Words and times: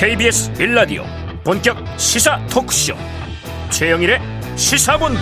KBS 0.00 0.52
1라디오 0.52 1.02
본격 1.42 1.76
시사 1.98 2.38
토크쇼. 2.46 2.94
최영일의 3.70 4.20
시사본부. 4.54 5.18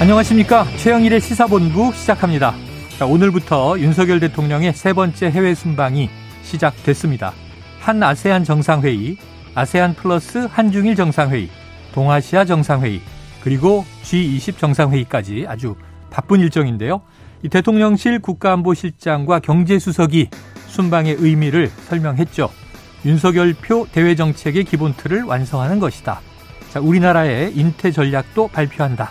안녕하십니까? 0.00 0.64
최영일의 0.78 1.20
시사본부 1.20 1.92
시작합니다. 1.92 2.54
자, 2.98 3.06
오늘부터 3.06 3.78
윤석열 3.78 4.18
대통령의 4.18 4.72
세 4.72 4.94
번째 4.94 5.30
해외 5.30 5.54
순방이 5.54 6.10
시작됐습니다. 6.42 7.34
한 7.78 8.02
아세안 8.02 8.42
정상회의 8.42 9.16
아세안 9.54 9.94
플러스 9.94 10.38
한중일 10.50 10.96
정상회의 10.96 11.48
동아시아 11.94 12.44
정상회의 12.44 13.00
그리고 13.44 13.84
G20 14.02 14.58
정상회의까지 14.58 15.44
아주 15.46 15.76
바쁜 16.10 16.40
일정인데요. 16.40 17.00
이 17.44 17.48
대통령실 17.48 18.18
국가안보실장과 18.18 19.38
경제수석이 19.38 20.30
순방의 20.68 21.16
의미를 21.18 21.70
설명했죠. 21.88 22.50
윤석열 23.04 23.54
표 23.54 23.86
대외 23.90 24.14
정책의 24.14 24.64
기본 24.64 24.94
틀을 24.94 25.22
완성하는 25.22 25.78
것이다. 25.78 26.20
자, 26.70 26.80
우리나라의 26.80 27.52
인태 27.54 27.90
전략도 27.90 28.48
발표한다. 28.48 29.10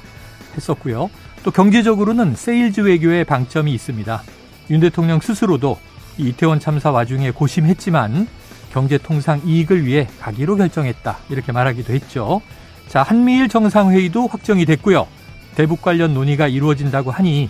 했었고요. 0.55 1.09
또 1.43 1.51
경제적으로는 1.51 2.35
세일즈 2.35 2.81
외교의 2.81 3.23
방점이 3.23 3.73
있습니다. 3.73 4.23
윤 4.69 4.79
대통령 4.79 5.19
스스로도 5.19 5.77
이태원 6.17 6.59
참사 6.59 6.91
와중에 6.91 7.31
고심했지만 7.31 8.27
경제통상 8.73 9.41
이익을 9.45 9.85
위해 9.85 10.07
가기로 10.19 10.55
결정했다. 10.57 11.17
이렇게 11.29 11.51
말하기도 11.51 11.93
했죠. 11.93 12.41
자, 12.87 13.01
한미일 13.03 13.49
정상회의도 13.49 14.27
확정이 14.27 14.65
됐고요. 14.65 15.07
대북 15.55 15.81
관련 15.81 16.13
논의가 16.13 16.47
이루어진다고 16.47 17.11
하니 17.11 17.49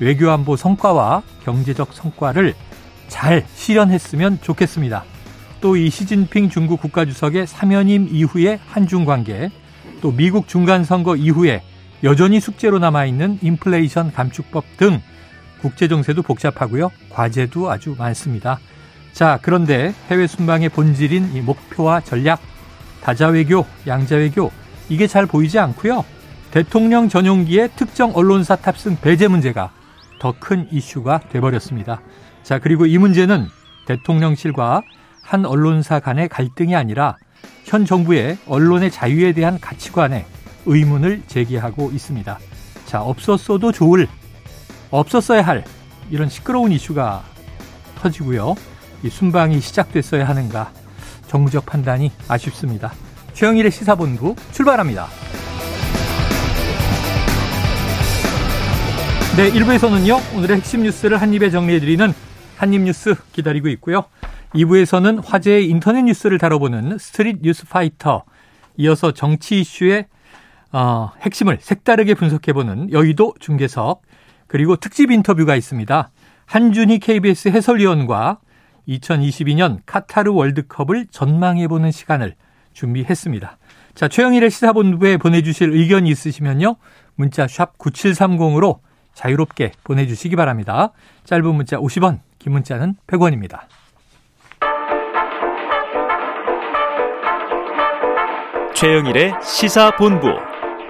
외교안보 0.00 0.56
성과와 0.56 1.22
경제적 1.44 1.92
성과를 1.92 2.54
잘 3.08 3.44
실현했으면 3.54 4.38
좋겠습니다. 4.42 5.04
또 5.60 5.76
이 5.76 5.90
시진핑 5.90 6.50
중국 6.50 6.80
국가주석의 6.80 7.46
사면임 7.46 8.08
이후의 8.10 8.60
한중 8.68 9.04
관계, 9.04 9.50
또 10.00 10.12
미국 10.12 10.48
중간 10.48 10.84
선거 10.84 11.16
이후에 11.16 11.62
여전히 12.04 12.40
숙제로 12.40 12.78
남아있는 12.78 13.38
인플레이션 13.42 14.12
감축법 14.12 14.64
등 14.76 15.00
국제 15.60 15.88
정세도 15.88 16.22
복잡하고요. 16.22 16.90
과제도 17.10 17.70
아주 17.70 17.96
많습니다. 17.98 18.60
자, 19.12 19.38
그런데 19.40 19.94
해외 20.10 20.26
순방의 20.26 20.68
본질인 20.68 21.34
이 21.34 21.40
목표와 21.40 22.00
전략, 22.02 22.40
다자 23.02 23.28
외교, 23.28 23.64
양자 23.86 24.16
외교 24.16 24.52
이게 24.90 25.06
잘 25.06 25.24
보이지 25.26 25.58
않고요. 25.58 26.04
대통령 26.50 27.08
전용기의 27.08 27.70
특정 27.76 28.12
언론사 28.14 28.56
탑승 28.56 28.98
배제 29.00 29.26
문제가 29.26 29.72
더 30.18 30.34
큰 30.38 30.68
이슈가 30.70 31.20
돼버렸습니다. 31.32 32.00
자, 32.46 32.60
그리고 32.60 32.86
이 32.86 32.96
문제는 32.96 33.48
대통령실과 33.86 34.82
한 35.20 35.44
언론사 35.44 35.98
간의 35.98 36.28
갈등이 36.28 36.76
아니라 36.76 37.16
현 37.64 37.84
정부의 37.84 38.38
언론의 38.46 38.92
자유에 38.92 39.32
대한 39.32 39.58
가치관에 39.58 40.24
의문을 40.64 41.22
제기하고 41.26 41.90
있습니다. 41.90 42.38
자, 42.84 43.02
없었어도 43.02 43.72
좋을, 43.72 44.06
없었어야 44.92 45.42
할 45.42 45.64
이런 46.08 46.28
시끄러운 46.28 46.70
이슈가 46.70 47.24
터지고요. 47.96 48.54
이 49.02 49.10
순방이 49.10 49.58
시작됐어야 49.58 50.28
하는가 50.28 50.70
정무적 51.26 51.66
판단이 51.66 52.12
아쉽습니다. 52.28 52.92
최영일의 53.32 53.72
시사본부 53.72 54.36
출발합니다. 54.52 55.08
네, 59.36 59.50
1부에서는요, 59.50 60.36
오늘의 60.36 60.58
핵심 60.58 60.84
뉴스를 60.84 61.20
한입에 61.20 61.50
정리해드리는 61.50 62.14
한입뉴스 62.56 63.14
기다리고 63.32 63.68
있고요. 63.68 64.04
2부에서는 64.54 65.24
화제의 65.24 65.68
인터넷 65.68 66.02
뉴스를 66.02 66.38
다뤄보는 66.38 66.98
스트릿 66.98 67.38
뉴스 67.42 67.66
파이터, 67.66 68.24
이어서 68.76 69.12
정치 69.12 69.60
이슈의 69.60 70.06
어, 70.72 71.12
핵심을 71.20 71.58
색다르게 71.60 72.14
분석해보는 72.14 72.92
여의도 72.92 73.34
중계석, 73.40 74.02
그리고 74.46 74.76
특집 74.76 75.10
인터뷰가 75.10 75.56
있습니다. 75.56 76.10
한준희 76.46 76.98
KBS 76.98 77.48
해설위원과 77.48 78.38
2022년 78.88 79.80
카타르 79.86 80.32
월드컵을 80.32 81.06
전망해보는 81.10 81.90
시간을 81.90 82.34
준비했습니다. 82.72 83.58
자, 83.94 84.08
최영일의 84.08 84.50
시사본부에 84.50 85.16
보내주실 85.16 85.72
의견이 85.72 86.10
있으시면요. 86.10 86.76
문자 87.14 87.48
샵 87.48 87.78
9730으로 87.78 88.80
자유롭게 89.16 89.72
보내주시기 89.82 90.36
바랍니다. 90.36 90.90
짧은 91.24 91.54
문자 91.54 91.78
50원, 91.78 92.20
긴 92.38 92.52
문자는 92.52 92.96
100원입니다. 93.06 93.60
최영일의 98.74 99.32
시사본부 99.42 100.28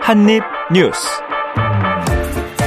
한입뉴스. 0.00 1.22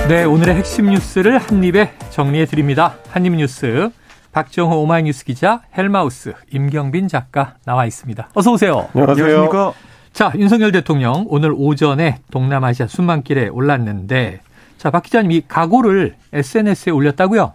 네, 0.07 0.23
오늘의 0.23 0.55
핵심 0.55 0.85
뉴스를 0.89 1.37
한입에 1.37 1.93
정리해 2.09 2.45
드립니다. 2.45 2.95
한입뉴스 3.09 3.89
박정호 4.31 4.81
오마이뉴스 4.81 5.25
기자 5.25 5.61
헬마우스 5.77 6.33
임경빈 6.51 7.09
작가 7.09 7.55
나와 7.65 7.85
있습니다. 7.85 8.29
어서 8.33 8.51
오세요. 8.53 8.87
안녕하세요. 8.93 9.73
자, 10.13 10.31
윤석열 10.35 10.71
대통령 10.71 11.25
오늘 11.27 11.53
오전에 11.55 12.19
동남아시아 12.31 12.87
순방길에 12.87 13.49
올랐는데 13.49 14.39
자, 14.79 14.89
박 14.89 15.03
기자님 15.03 15.31
이 15.31 15.41
각오를 15.45 16.15
SNS에 16.31 16.91
올렸다고요? 16.91 17.51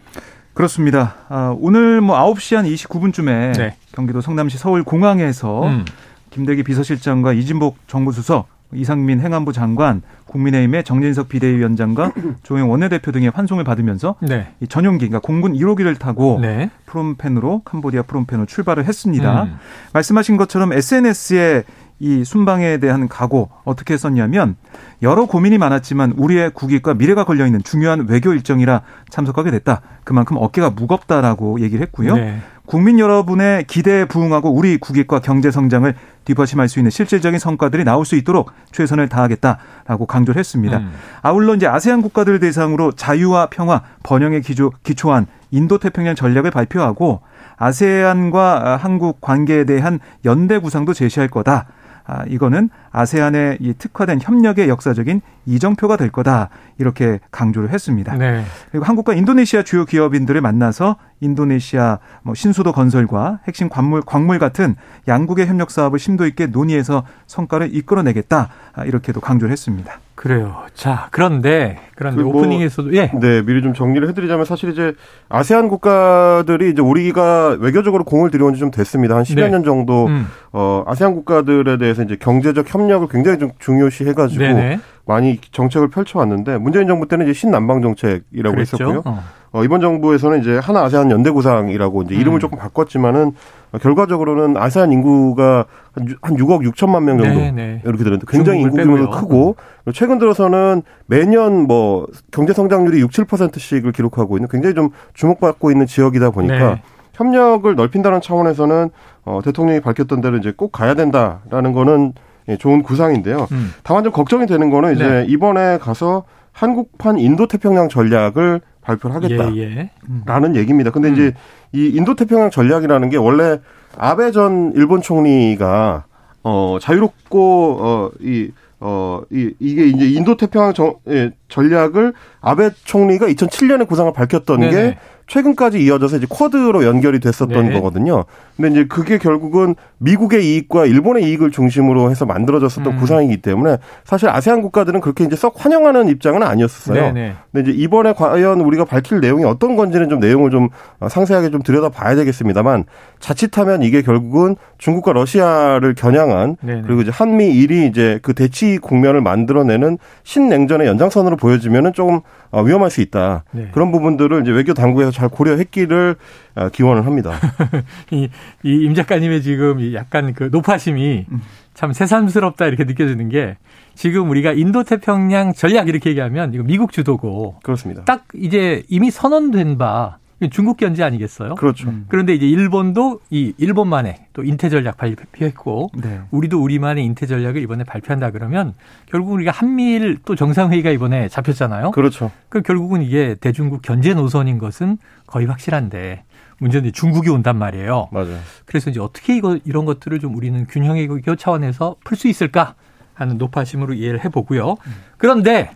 그렇습니다. 0.52 1.14
아, 1.30 1.56
오늘 1.58 2.02
뭐 2.02 2.16
9시 2.18 2.54
한 2.54 2.66
29분쯤에 2.66 3.56
네. 3.56 3.76
경기도 3.92 4.20
성남시 4.20 4.58
서울공항에서 4.58 5.66
음. 5.66 5.84
김대기 6.28 6.62
비서실장과 6.62 7.32
이진복 7.32 7.78
정부수석, 7.86 8.46
이상민 8.74 9.20
행안부 9.20 9.54
장관, 9.54 10.02
국민의힘의 10.26 10.84
정진석 10.84 11.30
비대위원장과 11.30 12.12
조영 12.44 12.70
원내대표 12.70 13.10
등의 13.10 13.30
환송을 13.30 13.64
받으면서 13.64 14.16
네. 14.20 14.48
이 14.60 14.66
전용기, 14.66 15.08
그러니까 15.08 15.20
공군 15.20 15.54
1호기를 15.54 15.98
타고 15.98 16.40
네. 16.42 16.68
프롬펜으로 16.84 17.62
캄보디아 17.64 18.02
프롬펜으로 18.02 18.44
출발을 18.44 18.84
했습니다. 18.84 19.44
음. 19.44 19.56
말씀하신 19.94 20.36
것처럼 20.36 20.74
SNS에 20.74 21.64
이 22.00 22.24
순방에 22.24 22.78
대한 22.78 23.08
각오 23.08 23.48
어떻게 23.64 23.96
썼냐면 23.96 24.56
여러 25.02 25.26
고민이 25.26 25.58
많았지만 25.58 26.14
우리의 26.16 26.50
국익과 26.50 26.94
미래가 26.94 27.24
걸려 27.24 27.46
있는 27.46 27.62
중요한 27.62 28.06
외교 28.08 28.32
일정이라 28.32 28.82
참석하게 29.10 29.50
됐다. 29.52 29.80
그만큼 30.02 30.36
어깨가 30.38 30.70
무겁다라고 30.70 31.60
얘기를 31.60 31.82
했고요. 31.82 32.16
네. 32.16 32.40
국민 32.66 32.98
여러분의 32.98 33.64
기대에 33.64 34.06
부응하고 34.06 34.50
우리 34.50 34.78
국익과 34.78 35.20
경제 35.20 35.50
성장을 35.50 35.94
뒷받침할 36.24 36.68
수 36.68 36.78
있는 36.78 36.90
실질적인 36.90 37.38
성과들이 37.38 37.84
나올 37.84 38.06
수 38.06 38.16
있도록 38.16 38.50
최선을 38.72 39.08
다하겠다라고 39.08 40.06
강조를 40.06 40.38
했습니다. 40.38 40.78
음. 40.78 40.92
아울러 41.22 41.54
이제 41.54 41.66
아세안 41.66 42.00
국가들 42.00 42.40
대상으로 42.40 42.92
자유와 42.92 43.48
평화, 43.50 43.82
번영에 44.02 44.40
기조, 44.40 44.72
기초한 44.82 45.26
인도 45.50 45.78
태평양 45.78 46.14
전략을 46.14 46.50
발표하고 46.50 47.20
아세안과 47.56 48.78
한국 48.78 49.20
관계에 49.20 49.64
대한 49.64 50.00
연대 50.24 50.58
구상도 50.58 50.94
제시할 50.94 51.28
거다. 51.28 51.66
아, 52.06 52.24
이거는 52.26 52.68
아세안의 52.90 53.58
이 53.60 53.74
특화된 53.74 54.20
협력의 54.20 54.68
역사적인 54.68 55.22
이정표가 55.46 55.96
될 55.96 56.10
거다 56.10 56.48
이렇게 56.78 57.20
강조를 57.30 57.70
했습니다. 57.70 58.14
네. 58.16 58.44
그리고 58.70 58.84
한국과 58.84 59.14
인도네시아 59.14 59.62
주요 59.62 59.84
기업인들을 59.84 60.40
만나서 60.40 60.96
인도네시아 61.20 61.98
뭐 62.22 62.34
신수도 62.34 62.72
건설과 62.72 63.40
핵심 63.46 63.68
광물 63.68 64.02
광물 64.04 64.38
같은 64.38 64.76
양국의 65.08 65.46
협력 65.46 65.70
사업을 65.70 65.98
심도 65.98 66.26
있게 66.26 66.46
논의해서 66.46 67.04
성과를 67.26 67.74
이끌어내겠다 67.74 68.48
아, 68.74 68.84
이렇게도 68.84 69.20
강조를 69.20 69.52
했습니다. 69.52 69.92
그래요. 70.14 70.62
자, 70.74 71.08
그런데 71.10 71.80
그런데 71.96 72.22
뭐, 72.22 72.36
오프닝에서도 72.36 72.94
예. 72.94 73.10
네, 73.20 73.42
미리 73.42 73.62
좀 73.62 73.74
정리를 73.74 74.08
해드리자면 74.08 74.44
사실 74.44 74.70
이제 74.70 74.94
아세안 75.28 75.68
국가들이 75.68 76.70
이제 76.70 76.80
우리가 76.82 77.56
외교적으로 77.60 78.04
공을 78.04 78.30
들여온 78.30 78.54
지 78.54 78.60
좀 78.60 78.70
됐습니다. 78.70 79.16
한 79.16 79.24
10여 79.24 79.34
네. 79.36 79.48
년 79.50 79.64
정도 79.64 80.06
음. 80.06 80.26
어 80.52 80.84
아세안 80.86 81.14
국가들에 81.14 81.76
대해서 81.78 82.02
이제 82.02 82.16
경제적 82.16 82.72
협력을 82.72 83.06
굉장히 83.08 83.38
좀 83.38 83.50
중요시 83.58 84.04
해가지고 84.06 84.42
네네. 84.42 84.80
많이 85.06 85.38
정책을 85.50 85.88
펼쳐왔는데 85.88 86.58
문재인 86.58 86.86
정부 86.86 87.06
때는 87.06 87.26
이제 87.26 87.32
신남방 87.32 87.82
정책이라고 87.82 88.54
그랬죠? 88.54 88.76
했었고요. 88.76 89.02
어. 89.04 89.22
어, 89.54 89.62
이번 89.62 89.80
정부에서는 89.80 90.40
이제 90.40 90.58
하나 90.58 90.82
아세안 90.82 91.12
연대구상이라고 91.12 92.02
이제 92.02 92.16
이름을 92.16 92.38
음. 92.38 92.40
조금 92.40 92.58
바꿨지만은 92.58 93.34
결과적으로는 93.80 94.56
아세안 94.56 94.90
인구가 94.90 95.66
한 95.92 96.36
6억 96.36 96.68
6천만 96.72 97.04
명 97.04 97.18
정도 97.18 97.38
네네. 97.38 97.52
네. 97.52 97.82
이렇게 97.84 98.02
되는데 98.02 98.26
굉장히 98.28 98.62
인구 98.62 98.76
규모가 98.76 99.20
크고 99.20 99.54
최근 99.92 100.18
들어서는 100.18 100.82
매년 101.06 101.68
뭐 101.68 102.08
경제 102.32 102.52
성장률이 102.52 102.98
6, 103.00 103.10
7%씩을 103.12 103.92
기록하고 103.92 104.36
있는 104.36 104.48
굉장히 104.48 104.74
좀 104.74 104.90
주목받고 105.12 105.70
있는 105.70 105.86
지역이다 105.86 106.30
보니까 106.30 106.74
네. 106.74 106.82
협력을 107.12 107.72
넓힌다는 107.76 108.20
차원에서는 108.20 108.90
어, 109.24 109.40
대통령이 109.44 109.80
밝혔던 109.80 110.20
대로 110.20 110.36
이제 110.36 110.52
꼭 110.56 110.72
가야 110.72 110.94
된다라는 110.94 111.72
거는 111.72 112.12
예, 112.16 112.20
좋은 112.58 112.82
구상인데요. 112.82 113.48
음. 113.52 113.72
다만 113.82 114.04
좀 114.04 114.12
걱정이 114.12 114.46
되는 114.46 114.70
거는 114.70 114.94
이제 114.94 115.06
네. 115.06 115.26
이번에 115.28 115.78
가서 115.78 116.24
한국판 116.52 117.18
인도 117.18 117.48
태평양 117.48 117.88
전략을 117.88 118.60
발표를 118.82 119.16
하겠다라는 119.16 119.56
예, 119.56 119.62
예. 119.62 119.90
음. 120.08 120.56
얘기입니다. 120.56 120.90
근데 120.90 121.08
음. 121.08 121.14
이제 121.14 121.34
이 121.72 121.88
인도 121.88 122.14
태평양 122.14 122.50
전략이라는 122.50 123.08
게 123.10 123.16
원래 123.16 123.58
아베 123.96 124.30
전 124.30 124.72
일본 124.74 125.00
총리가 125.00 126.04
어 126.42 126.78
자유롭고 126.80 128.10
어이 128.20 128.50
어, 128.86 129.22
이, 129.30 129.54
이게 129.60 129.86
이제 129.86 130.06
인도 130.06 130.36
태평양 130.36 130.74
정, 130.74 130.96
예, 131.08 131.30
전략을 131.48 132.12
아베 132.42 132.68
총리가 132.84 133.26
2007년에 133.28 133.88
구상을 133.88 134.12
밝혔던 134.12 134.60
네네. 134.60 134.72
게 134.72 134.98
최근까지 135.26 135.82
이어져서 135.82 136.18
이제 136.18 136.26
쿼드로 136.28 136.84
연결이 136.84 137.18
됐었던 137.18 137.68
네. 137.68 137.74
거거든요. 137.74 138.24
근데 138.56 138.70
이제 138.70 138.86
그게 138.86 139.18
결국은 139.18 139.74
미국의 139.98 140.46
이익과 140.46 140.86
일본의 140.86 141.24
이익을 141.24 141.50
중심으로 141.50 142.10
해서 142.10 142.26
만들어졌었던 142.26 142.92
음. 142.92 142.98
구상이기 142.98 143.38
때문에 143.38 143.78
사실 144.04 144.28
아세안 144.28 144.62
국가들은 144.62 145.00
그렇게 145.00 145.24
이제 145.24 145.34
썩 145.34 145.54
환영하는 145.56 146.08
입장은 146.08 146.42
아니었었어요. 146.42 147.00
네네. 147.00 147.12
네. 147.12 147.34
근데 147.52 147.70
이제 147.70 147.82
이번에 147.82 148.12
과연 148.12 148.60
우리가 148.60 148.84
밝힐 148.84 149.20
내용이 149.20 149.44
어떤 149.44 149.76
건지는 149.76 150.08
좀 150.08 150.20
내용을 150.20 150.50
좀 150.50 150.68
상세하게 151.08 151.50
좀 151.50 151.62
들여다 151.62 151.88
봐야 151.88 152.14
되겠습니다만 152.14 152.84
자칫하면 153.18 153.82
이게 153.82 154.02
결국은 154.02 154.56
중국과 154.78 155.12
러시아를 155.14 155.94
겨냥한 155.94 156.56
네네. 156.60 156.74
네. 156.74 156.82
그리고 156.86 157.00
이제 157.02 157.10
한미일이 157.10 157.86
이제 157.86 158.18
그 158.22 158.34
대치 158.34 158.78
국면을 158.78 159.20
만들어내는 159.20 159.98
신냉전의 160.24 160.86
연장선으로 160.86 161.36
보여지면은 161.36 161.92
조금 161.92 162.20
어, 162.50 162.62
위험할 162.62 162.90
수 162.90 163.00
있다. 163.00 163.44
네. 163.50 163.68
그런 163.72 163.90
부분들을 163.90 164.42
이제 164.42 164.52
외교 164.52 164.74
당국에서 164.74 165.10
잘 165.14 165.28
고려했기를 165.30 166.16
어, 166.56 166.68
기원을 166.68 167.06
합니다. 167.06 167.32
이, 168.12 168.28
이 168.62 168.84
임 168.84 168.94
작가님의 168.94 169.42
지금 169.42 169.94
약간 169.94 170.34
그 170.34 170.50
높아심이 170.52 171.24
참 171.72 171.92
새삼스럽다 171.92 172.66
이렇게 172.66 172.84
느껴지는 172.84 173.28
게 173.30 173.56
지금 173.94 174.28
우리가 174.30 174.52
인도 174.52 174.82
태평양 174.84 175.52
전략 175.54 175.88
이렇게 175.88 176.10
얘기하면 176.10 176.52
이거 176.52 176.62
미국 176.62 176.92
주도고 176.92 177.56
그렇습니다. 177.62 178.04
딱 178.04 178.24
이제 178.34 178.82
이미 178.88 179.10
선언된 179.10 179.78
바 179.78 180.18
중국 180.50 180.76
견제 180.76 181.02
아니겠어요? 181.02 181.54
그렇죠. 181.54 181.88
음. 181.88 182.06
그런데 182.08 182.34
이제 182.34 182.46
일본도 182.46 183.20
이 183.30 183.54
일본만의 183.56 184.26
또 184.32 184.42
인태 184.42 184.68
전략 184.68 184.96
발표했고 184.96 185.90
네. 185.96 186.20
우리도 186.30 186.62
우리만의 186.62 187.04
인태 187.04 187.26
전략을 187.26 187.62
이번에 187.62 187.84
발표한다 187.84 188.30
그러면 188.30 188.74
결국 189.06 189.32
우리가 189.32 189.52
한미일 189.52 190.18
또 190.24 190.34
정상회의가 190.34 190.90
이번에 190.90 191.28
잡혔잖아요. 191.28 191.92
그렇죠. 191.92 192.30
그 192.48 192.62
결국은 192.62 193.02
이게 193.02 193.36
대중국 193.40 193.82
견제 193.82 194.12
노선인 194.14 194.58
것은 194.58 194.98
거의 195.26 195.46
확실한데 195.46 196.24
문제는 196.58 196.92
중국이 196.92 197.30
온단 197.30 197.56
말이에요. 197.58 198.08
맞아요. 198.12 198.38
그래서 198.64 198.90
이제 198.90 199.00
어떻게 199.00 199.36
이거 199.36 199.58
이런 199.64 199.84
것들을 199.84 200.18
좀 200.18 200.36
우리는 200.36 200.66
균형의 200.66 201.08
교 201.08 201.36
차원에서 201.36 201.96
풀 202.04 202.16
수 202.16 202.28
있을까 202.28 202.74
하는 203.14 203.38
높아심으로 203.38 203.94
이해를 203.94 204.24
해보고요. 204.24 204.70
음. 204.72 204.92
그런데 205.16 205.70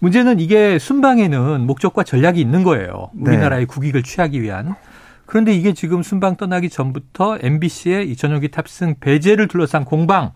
문제는 0.00 0.38
이게 0.40 0.78
순방에는 0.78 1.66
목적과 1.66 2.04
전략이 2.04 2.40
있는 2.40 2.62
거예요. 2.62 3.10
네. 3.14 3.30
우리나라의 3.30 3.62
네. 3.62 3.66
국익을 3.66 4.02
취하기 4.02 4.40
위한. 4.42 4.74
그런데 5.26 5.52
이게 5.52 5.74
지금 5.74 6.02
순방 6.02 6.36
떠나기 6.36 6.70
전부터 6.70 7.38
MBC의 7.42 8.10
이 8.10 8.16
전용기 8.16 8.48
탑승 8.48 8.94
배제를 9.00 9.48
둘러싼 9.48 9.84
공방 9.84 10.32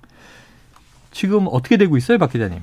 지금 1.10 1.46
어떻게 1.50 1.76
되고 1.76 1.96
있어요, 1.96 2.18
박 2.18 2.30
기자님? 2.30 2.60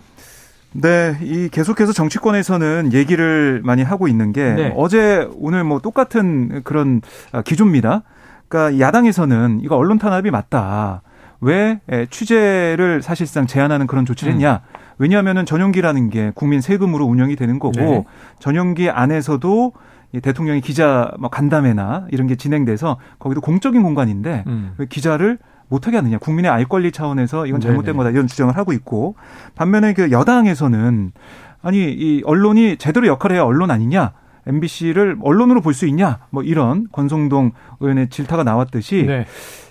네, 0.73 1.17
이 1.21 1.49
계속해서 1.49 1.93
정치권에서는 1.93 2.93
얘기를 2.93 3.61
많이 3.63 3.81
하고 3.81 4.07
있는 4.07 4.31
게 4.31 4.53
네. 4.53 4.73
어제 4.75 5.27
오늘 5.35 5.63
뭐 5.63 5.79
똑같은 5.79 6.61
그런 6.63 7.01
아, 7.31 7.41
기조입니다. 7.41 8.03
그러니까 8.47 8.79
야당에서는 8.79 9.61
이거 9.63 9.75
언론 9.75 9.97
탄압이 9.97 10.29
맞다. 10.29 11.01
왜 11.41 11.79
취재를 12.11 13.01
사실상 13.01 13.47
제한하는 13.47 13.87
그런 13.87 14.05
조치를 14.05 14.33
음. 14.33 14.35
했냐? 14.35 14.61
음. 14.63 14.88
왜냐하면은 14.99 15.45
전용기라는 15.45 16.09
게 16.09 16.31
국민 16.35 16.61
세금으로 16.61 17.05
운영이 17.05 17.35
되는 17.35 17.57
거고 17.57 17.79
네. 17.79 18.05
전용기 18.39 18.89
안에서도 18.89 19.73
이 20.11 20.19
대통령이 20.21 20.61
기자 20.61 21.11
뭐 21.19 21.29
간담회나 21.29 22.07
이런 22.11 22.27
게 22.27 22.35
진행돼서 22.35 22.97
거기도 23.17 23.41
공적인 23.41 23.81
공간인데 23.81 24.43
음. 24.47 24.73
왜 24.77 24.85
기자를 24.87 25.37
못하게 25.69 25.97
하느냐 25.97 26.17
국민의 26.17 26.51
알 26.51 26.65
권리 26.65 26.91
차원에서 26.91 27.45
이건 27.45 27.61
잘못된 27.61 27.85
네네. 27.93 27.97
거다 27.97 28.09
이런 28.09 28.27
주장을 28.27 28.55
하고 28.57 28.73
있고 28.73 29.15
반면에 29.55 29.93
그 29.93 30.11
여당에서는 30.11 31.11
아니 31.61 31.77
이 31.91 32.21
언론이 32.25 32.77
제대로 32.77 33.07
역할을 33.07 33.35
해야 33.35 33.43
언론 33.43 33.69
아니냐 33.71 34.13
MBC를 34.47 35.17
언론으로 35.21 35.61
볼 35.61 35.73
수 35.73 35.85
있냐 35.85 36.19
뭐 36.31 36.41
이런 36.43 36.87
권성동 36.91 37.51
의원의 37.79 38.09
질타가 38.09 38.43
나왔듯이 38.43 39.05
네. 39.05 39.25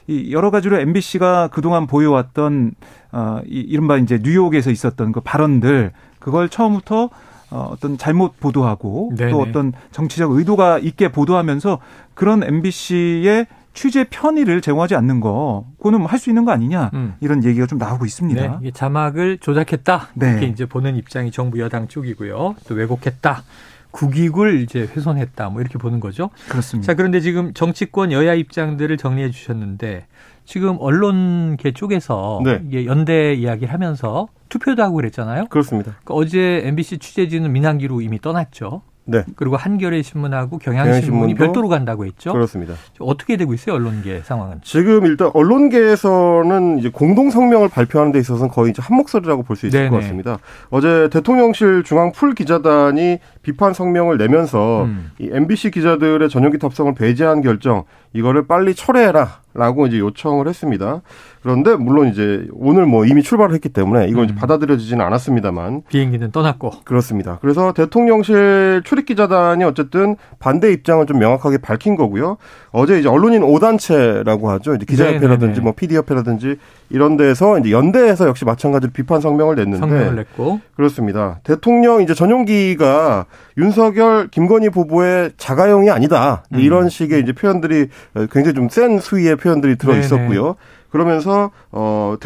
이 0.07 0.33
여러 0.33 0.51
가지로 0.51 0.79
MBC가 0.79 1.49
그동안 1.49 1.87
보여왔던 1.87 2.73
어, 3.13 3.41
이, 3.47 3.61
이른바 3.61 3.97
이제 3.97 4.19
뉴욕에서 4.23 4.71
있었던 4.71 5.13
그 5.13 5.21
발언들 5.21 5.93
그걸 6.19 6.49
처음부터 6.49 7.11
어, 7.51 7.69
어떤 7.73 7.97
잘못 7.97 8.39
보도하고 8.41 9.13
네네. 9.17 9.31
또 9.31 9.41
어떤 9.41 9.73
정치적 9.93 10.33
의도가 10.33 10.79
있게 10.79 11.09
보도하면서 11.11 11.79
그런 12.15 12.43
MBC의 12.43 13.47
취재 13.73 14.05
편의를 14.11 14.61
제공하지 14.61 14.97
않는 14.97 15.21
거, 15.21 15.65
그거는 15.79 16.01
뭐 16.01 16.09
할 16.09 16.19
수 16.19 16.31
있는 16.31 16.45
거 16.45 16.51
아니냐 16.51 16.91
음. 16.95 17.15
이런 17.21 17.45
얘기가 17.45 17.67
좀 17.67 17.79
나오고 17.79 18.05
있습니다. 18.07 18.59
네, 18.61 18.71
자막을 18.73 19.39
조작했다 19.39 20.09
네. 20.15 20.31
이렇게 20.33 20.47
이제 20.47 20.67
보는 20.67 20.97
입장이 20.97 21.31
정부 21.31 21.61
여당 21.61 21.87
쪽이고요. 21.87 22.57
또 22.67 22.75
왜곡했다. 22.75 23.45
국익을 23.93 24.61
이제 24.61 24.81
훼손했다. 24.81 25.49
뭐 25.51 25.61
이렇게 25.61 25.79
보는 25.79 26.01
거죠. 26.01 26.31
그렇습니다. 26.49 26.87
자, 26.87 26.95
그런데 26.95 27.21
지금 27.21 27.55
정치권 27.55 28.13
여야 28.13 28.35
입장들을 28.35 28.97
정리해 28.99 29.31
주셨는데 29.31 30.07
지금 30.49 30.79
언론계 30.81 31.73
쪽에서 31.73 32.41
네. 32.43 32.63
이게 32.67 32.87
연대 32.87 33.35
이야기를 33.35 33.71
하면서 33.71 34.29
투표도 34.49 34.83
하고 34.83 34.95
그랬잖아요. 34.95 35.49
그렇습니다. 35.51 35.97
그러니까 36.03 36.15
어제 36.15 36.63
MBC 36.65 36.99
취재진은 37.01 37.53
민항기로 37.53 38.01
이미 38.01 38.19
떠났죠. 38.19 38.81
네. 39.05 39.25
그리고 39.37 39.57
한겨레 39.57 40.03
신문하고 40.03 40.59
경향신문이 40.59 41.35
별도로 41.35 41.69
간다고 41.69 42.05
했죠. 42.05 42.33
그렇습니다. 42.33 42.75
어떻게 42.99 43.37
되고 43.39 43.55
있어요, 43.55 43.77
언론계 43.77 44.21
상황은? 44.23 44.61
지금 44.63 45.07
일단 45.07 45.31
언론계에서는 45.33 46.79
이제 46.79 46.91
공동 46.91 47.31
성명을 47.31 47.69
발표하는 47.71 48.13
데 48.13 48.19
있어서는 48.19 48.51
거의 48.51 48.71
이제 48.71 48.83
한 48.83 48.97
목소리라고 48.99 49.43
볼 49.45 49.57
수 49.57 49.67
있을 49.67 49.79
네네. 49.81 49.91
것 49.91 49.97
같습니다. 50.01 50.39
어제 50.71 51.09
대통령실 51.11 51.85
중앙 51.85 52.13
풀 52.13 52.35
기자단이 52.35 53.19
비판 53.43 53.73
성명을 53.73 54.19
내면서 54.19 54.85
음. 54.85 55.11
이 55.19 55.31
MBC 55.33 55.71
기자들의 55.71 56.29
전용기 56.29 56.59
탑승을 56.59 56.95
배제한 56.95 57.41
결정 57.41 57.85
이거를 58.13 58.47
빨리 58.47 58.75
철회해라라고 58.75 59.87
이제 59.87 59.99
요청을 59.99 60.49
했습니다. 60.49 61.03
그런데 61.43 61.77
물론 61.77 62.09
이제 62.09 62.47
오늘 62.53 62.87
뭐 62.87 63.07
이미 63.07 63.23
출발을 63.23 63.55
했기 63.55 63.69
때문에 63.69 64.09
이건 64.09 64.21
음. 64.21 64.25
이제 64.25 64.35
받아들여지지는 64.35 65.05
않았습니다만 65.05 65.83
비행기는 65.89 66.33
떠났고 66.33 66.73
그렇습니다. 66.85 67.39
그래서 67.41 67.73
대통령실 67.73 68.83
출입 68.85 69.07
기자단이 69.07 69.65
어쨌든 69.65 70.17
반대 70.39 70.73
입장을 70.73 71.05
좀 71.07 71.19
명확하게 71.19 71.59
밝힌 71.59 71.97
거고요. 71.97 72.39
어제 72.71 72.99
이제 72.99 73.09
언론인 73.09 73.43
5단체라고 73.43 74.47
하죠. 74.47 74.75
이제 74.75 74.85
기자협회라든지 74.85 75.61
뭐 75.61 75.73
PD협회라든지 75.73 76.57
이런 76.91 77.17
데서 77.17 77.59
이제 77.59 77.71
연대에서 77.71 78.27
역시 78.29 78.45
마찬가지로 78.45 78.93
비판 78.93 79.21
성명을 79.21 79.57
냈는데 79.57 79.79
성명을 79.79 80.17
냈고 80.17 80.61
그렇습니다. 80.75 81.41
대통령 81.45 82.03
이제 82.03 82.15
전용기가 82.15 83.27
윤석열 83.57 84.29
김건희 84.29 84.71
부부의 84.71 85.33
자가용이 85.37 85.91
아니다. 85.91 86.45
음. 86.53 86.61
이런 86.61 86.89
식의 86.89 87.21
이제 87.21 87.33
표현들이 87.33 87.89
굉장히 88.31 88.55
좀 88.55 88.69
센 88.69 88.99
수위의 88.99 89.37
표현들이 89.37 89.77
들어 89.77 89.97
있었고요. 89.97 90.57
그러면서 90.91 91.51
어 91.71 92.17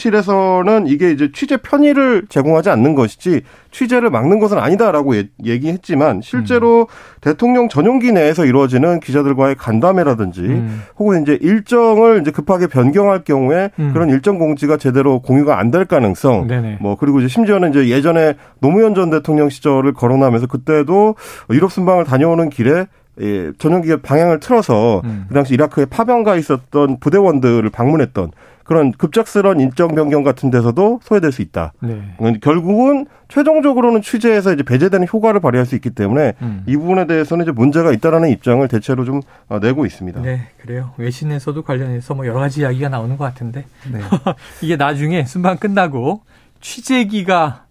대통령실에서는 0.00 0.86
이게 0.86 1.10
이제 1.10 1.30
취재 1.32 1.56
편의를 1.56 2.26
제공하지 2.28 2.68
않는 2.70 2.94
것이지 2.94 3.42
취재를 3.70 4.10
막는 4.10 4.40
것은 4.40 4.58
아니다라고 4.58 5.16
예, 5.16 5.28
얘기했지만 5.42 6.20
실제로 6.22 6.82
음. 6.82 6.86
대통령 7.22 7.68
전용기 7.68 8.12
내에서 8.12 8.44
이루어지는 8.44 9.00
기자들과의 9.00 9.54
간담회라든지 9.54 10.40
음. 10.40 10.82
혹은 10.98 11.22
이제 11.22 11.38
일정을 11.40 12.20
이제 12.20 12.30
급하게 12.30 12.66
변경할 12.66 13.24
경우에 13.24 13.70
음. 13.78 13.90
그런 13.92 14.10
일정 14.10 14.38
공지가 14.38 14.76
제대로 14.76 15.20
공유가 15.20 15.58
안 15.58 15.70
될 15.70 15.84
가능성 15.84 16.48
네네. 16.48 16.78
뭐 16.80 16.96
그리고 16.96 17.20
이제 17.20 17.28
심지어는 17.28 17.70
이제 17.70 17.88
예전에 17.88 18.34
노무현 18.60 18.96
전 18.96 19.08
대통령 19.10 19.48
시절을 19.48 19.92
거론하면서 19.92 20.48
그때도 20.48 21.14
유럽 21.50 21.70
순방을 21.70 22.04
다녀오는 22.04 22.50
길에 22.50 22.86
예, 23.20 23.52
전용기의 23.58 24.02
방향을 24.02 24.40
틀어서 24.40 25.02
음. 25.04 25.26
그 25.28 25.34
당시 25.34 25.54
이라크에 25.54 25.84
파병가 25.84 26.36
있었던 26.36 27.00
부대원들을 27.00 27.68
방문했던 27.70 28.30
그런 28.70 28.92
급작스러운 28.92 29.58
인정 29.58 29.96
변경 29.96 30.22
같은 30.22 30.48
데서도 30.48 31.00
소외될 31.02 31.32
수 31.32 31.42
있다. 31.42 31.72
네. 31.80 32.16
결국은 32.40 33.06
최종적으로는 33.26 34.00
취재에서 34.00 34.52
이제 34.52 34.62
배제되는 34.62 35.08
효과를 35.12 35.40
발휘할 35.40 35.66
수 35.66 35.74
있기 35.74 35.90
때문에 35.90 36.34
음. 36.40 36.62
이 36.66 36.76
부분에 36.76 37.08
대해서는 37.08 37.46
이제 37.46 37.50
문제가 37.50 37.90
있다라는 37.90 38.28
입장을 38.28 38.66
대체로 38.68 39.04
좀 39.04 39.22
어, 39.48 39.58
내고 39.58 39.86
있습니다. 39.86 40.22
네, 40.22 40.42
그래요. 40.58 40.94
외신에서도 40.98 41.60
관련해서 41.62 42.14
뭐 42.14 42.26
여러 42.28 42.38
가지 42.38 42.60
이야기가 42.60 42.88
나오는 42.90 43.16
것 43.16 43.24
같은데 43.24 43.64
네. 43.90 43.98
이게 44.62 44.76
나중에 44.76 45.24
순방 45.24 45.56
끝나고 45.56 46.22
취재기가 46.60 47.64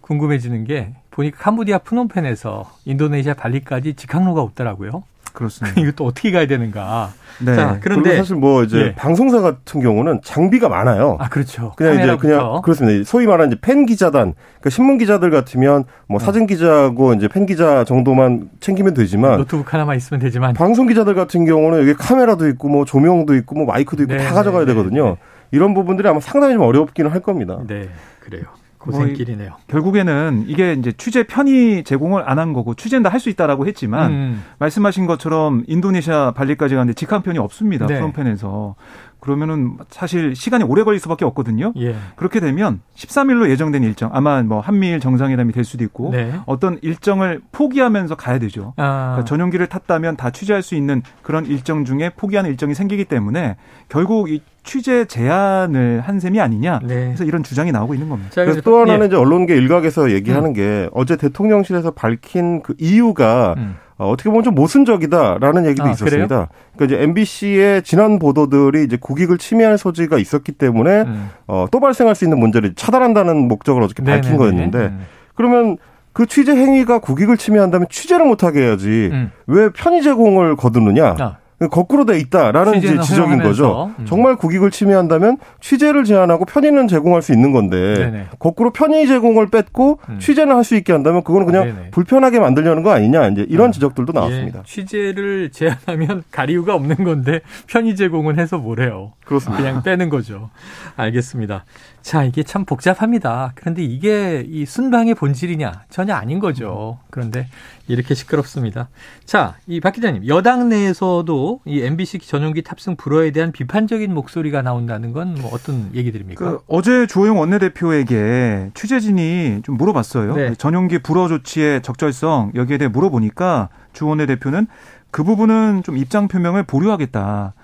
궁금해지는 0.00 0.64
게 0.64 0.92
보니까 1.12 1.38
캄보디아 1.38 1.78
프놈펜에서 1.78 2.68
인도네시아 2.84 3.34
발리까지 3.34 3.94
직항로가 3.94 4.40
없더라고요. 4.42 5.04
그렇습니다. 5.32 5.78
이것도 5.80 6.04
어떻게 6.04 6.30
가야 6.30 6.46
되는가. 6.46 7.10
네. 7.40 7.56
자, 7.56 7.78
그런데 7.80 8.16
사실 8.16 8.36
뭐 8.36 8.62
이제 8.62 8.78
예. 8.78 8.94
방송사 8.94 9.40
같은 9.40 9.80
경우는 9.80 10.20
장비가 10.22 10.68
많아요. 10.68 11.16
아, 11.20 11.28
그렇죠. 11.28 11.72
그냥 11.76 11.94
이제 11.94 12.16
그냥 12.16 12.60
그렇습니다. 12.62 13.04
소위 13.08 13.26
말하는 13.26 13.52
이제 13.52 13.60
팬 13.60 13.86
기자단, 13.86 14.34
그러니까 14.34 14.70
신문 14.70 14.98
기자들 14.98 15.30
같으면 15.30 15.84
뭐 16.06 16.16
어. 16.16 16.18
사진 16.18 16.46
기자고 16.46 17.14
이제 17.14 17.28
팬 17.28 17.46
기자 17.46 17.84
정도만 17.84 18.50
챙기면 18.60 18.94
되지만 18.94 19.38
노트북 19.38 19.72
하나만 19.72 19.96
있으면 19.96 20.20
되지만 20.20 20.54
방송 20.54 20.86
기자들 20.86 21.14
같은 21.14 21.46
경우는 21.46 21.80
여기 21.80 21.94
카메라도 21.94 22.48
있고 22.48 22.68
뭐 22.68 22.84
조명도 22.84 23.34
있고 23.36 23.54
뭐 23.54 23.66
마이크도 23.66 24.02
있고 24.04 24.14
네, 24.14 24.24
다 24.24 24.34
가져가야 24.34 24.66
네, 24.66 24.72
되거든요. 24.72 25.04
네. 25.10 25.16
이런 25.50 25.74
부분들이 25.74 26.08
아마 26.08 26.20
상당히 26.20 26.54
좀 26.54 26.62
어렵기는 26.62 27.10
할 27.10 27.20
겁니다. 27.20 27.58
네, 27.66 27.88
그래요. 28.20 28.44
고생길이네요. 28.82 29.48
뭐 29.50 29.58
결국에는 29.68 30.44
이게 30.48 30.72
이제 30.74 30.92
취재 30.92 31.22
편의 31.24 31.84
제공을 31.84 32.28
안 32.28 32.38
한 32.38 32.52
거고 32.52 32.74
취재는 32.74 33.02
다 33.02 33.10
할 33.10 33.20
수 33.20 33.28
있다라고 33.30 33.66
했지만 33.66 34.10
음. 34.10 34.42
말씀하신 34.58 35.06
것처럼 35.06 35.64
인도네시아 35.68 36.32
발리까지 36.32 36.74
가는데 36.74 36.94
직항편이 36.94 37.38
없습니다. 37.38 37.86
네. 37.86 37.96
프롬펜에서. 37.98 38.74
그러면은 39.22 39.76
사실 39.88 40.34
시간이 40.34 40.64
오래 40.64 40.82
걸릴 40.82 40.98
수밖에 40.98 41.24
없거든요. 41.24 41.72
예. 41.76 41.94
그렇게 42.16 42.40
되면 42.40 42.80
13일로 42.96 43.48
예정된 43.50 43.84
일정 43.84 44.10
아마 44.12 44.42
뭐 44.42 44.58
한미일 44.58 44.98
정상회담이 44.98 45.52
될 45.52 45.62
수도 45.62 45.84
있고 45.84 46.10
네. 46.10 46.34
어떤 46.44 46.80
일정을 46.82 47.40
포기하면서 47.52 48.16
가야 48.16 48.40
되죠. 48.40 48.74
아. 48.76 49.12
그러니까 49.12 49.24
전용기를 49.26 49.68
탔다면 49.68 50.16
다 50.16 50.30
취재할 50.30 50.60
수 50.60 50.74
있는 50.74 51.02
그런 51.22 51.46
일정 51.46 51.84
중에 51.84 52.10
포기하는 52.16 52.50
일정이 52.50 52.74
생기기 52.74 53.04
때문에 53.04 53.54
결국 53.88 54.28
이 54.28 54.42
취재 54.64 55.04
제한을 55.04 56.00
한 56.00 56.18
셈이 56.18 56.40
아니냐. 56.40 56.80
네. 56.82 57.04
그래서 57.06 57.22
이런 57.22 57.44
주장이 57.44 57.70
나오고 57.70 57.94
있는 57.94 58.08
겁니다. 58.08 58.30
그래서 58.34 58.60
또 58.62 58.80
하나는 58.80 59.02
예. 59.02 59.06
이제 59.06 59.16
언론계 59.16 59.54
일각에서 59.54 60.10
얘기하는 60.10 60.50
음. 60.50 60.52
게 60.52 60.88
어제 60.92 61.16
대통령실에서 61.16 61.92
밝힌 61.92 62.60
그 62.60 62.74
이유가 62.80 63.54
음. 63.56 63.76
어, 64.02 64.10
어떻게 64.10 64.30
보면 64.30 64.42
좀 64.42 64.54
모순적이다라는 64.56 65.66
얘기도 65.66 65.84
아, 65.84 65.90
있었습니다. 65.90 66.26
그래요? 66.26 66.48
그러니까 66.74 66.84
이제 66.96 67.04
MBC의 67.04 67.82
지난 67.84 68.18
보도들이 68.18 68.82
이제 68.82 68.96
국익을 69.00 69.38
침해할 69.38 69.78
소지가 69.78 70.18
있었기 70.18 70.52
때문에 70.52 71.02
음. 71.02 71.30
어, 71.46 71.66
또 71.70 71.78
발생할 71.78 72.16
수 72.16 72.24
있는 72.24 72.40
문제를 72.40 72.74
차단한다는 72.74 73.46
목적을 73.46 73.80
어저께 73.82 74.02
네네네. 74.02 74.20
밝힌 74.20 74.36
거였는데 74.36 74.78
음. 74.78 75.06
그러면 75.36 75.78
그 76.12 76.26
취재 76.26 76.52
행위가 76.52 76.98
국익을 76.98 77.36
침해한다면 77.36 77.86
취재를 77.90 78.26
못하게 78.26 78.62
해야지 78.62 79.10
음. 79.12 79.30
왜 79.46 79.70
편의 79.70 80.02
제공을 80.02 80.56
거두느냐? 80.56 81.16
아. 81.20 81.36
거꾸로 81.68 82.04
돼 82.04 82.18
있다라는 82.18 82.78
이제 82.78 82.98
지적인 83.00 83.42
거죠. 83.42 83.92
음. 83.98 84.06
정말 84.06 84.36
국익을 84.36 84.70
침해한다면 84.70 85.38
취재를 85.60 86.04
제한하고 86.04 86.44
편의는 86.44 86.88
제공할 86.88 87.22
수 87.22 87.32
있는 87.32 87.52
건데 87.52 87.94
네네. 87.94 88.26
거꾸로 88.38 88.70
편의 88.72 89.06
제공을 89.06 89.48
뺏고 89.48 89.98
음. 90.08 90.18
취재는 90.18 90.56
할 90.56 90.62
수 90.62 90.76
있게 90.76 90.92
한다면 90.92 91.24
그거는 91.24 91.46
그냥 91.46 91.64
네네. 91.64 91.90
불편하게 91.90 92.38
만들려는 92.38 92.82
거 92.84 92.92
아니냐 92.92 93.28
이제 93.28 93.44
이런 93.48 93.70
음. 93.70 93.72
지적들도 93.72 94.12
나왔습니다. 94.12 94.60
예, 94.60 94.62
취재를 94.64 95.50
제한하면 95.50 96.22
가리우가 96.30 96.74
없는 96.74 97.02
건데 97.04 97.40
편의 97.66 97.96
제공은 97.96 98.38
해서 98.38 98.58
뭐래요. 98.58 99.12
그렇습니다. 99.24 99.62
그냥 99.62 99.82
빼는 99.82 100.08
거죠. 100.08 100.50
알겠습니다. 100.96 101.64
자, 102.02 102.24
이게 102.24 102.42
참 102.42 102.64
복잡합니다. 102.64 103.52
그런데 103.54 103.82
이게 103.84 104.44
이 104.48 104.66
순방의 104.66 105.14
본질이냐? 105.14 105.84
전혀 105.88 106.14
아닌 106.14 106.40
거죠. 106.40 106.98
그런데 107.10 107.46
이렇게 107.86 108.14
시끄럽습니다. 108.14 108.88
자, 109.24 109.54
이 109.68 109.80
박 109.80 109.92
기자님, 109.92 110.26
여당 110.26 110.68
내에서도 110.68 111.60
이 111.64 111.80
MBC 111.80 112.18
전용기 112.18 112.62
탑승 112.62 112.96
불허에 112.96 113.30
대한 113.30 113.52
비판적인 113.52 114.12
목소리가 114.12 114.62
나온다는 114.62 115.12
건 115.12 115.34
뭐 115.40 115.50
어떤 115.54 115.90
얘기들입니까? 115.94 116.44
그 116.44 116.58
어제 116.66 117.06
주호영 117.06 117.38
원내대표에게 117.38 118.70
취재진이 118.74 119.60
좀 119.62 119.76
물어봤어요. 119.76 120.34
네. 120.34 120.54
전용기 120.56 120.98
불허 120.98 121.28
조치의 121.28 121.82
적절성 121.82 122.52
여기에 122.54 122.78
대해 122.78 122.88
물어보니까 122.88 123.68
주 123.92 124.06
원내 124.06 124.26
대표는 124.26 124.66
그 125.10 125.22
부분은 125.24 125.82
좀 125.84 125.96
입장 125.96 126.26
표명을 126.28 126.64
보류하겠다. 126.64 127.54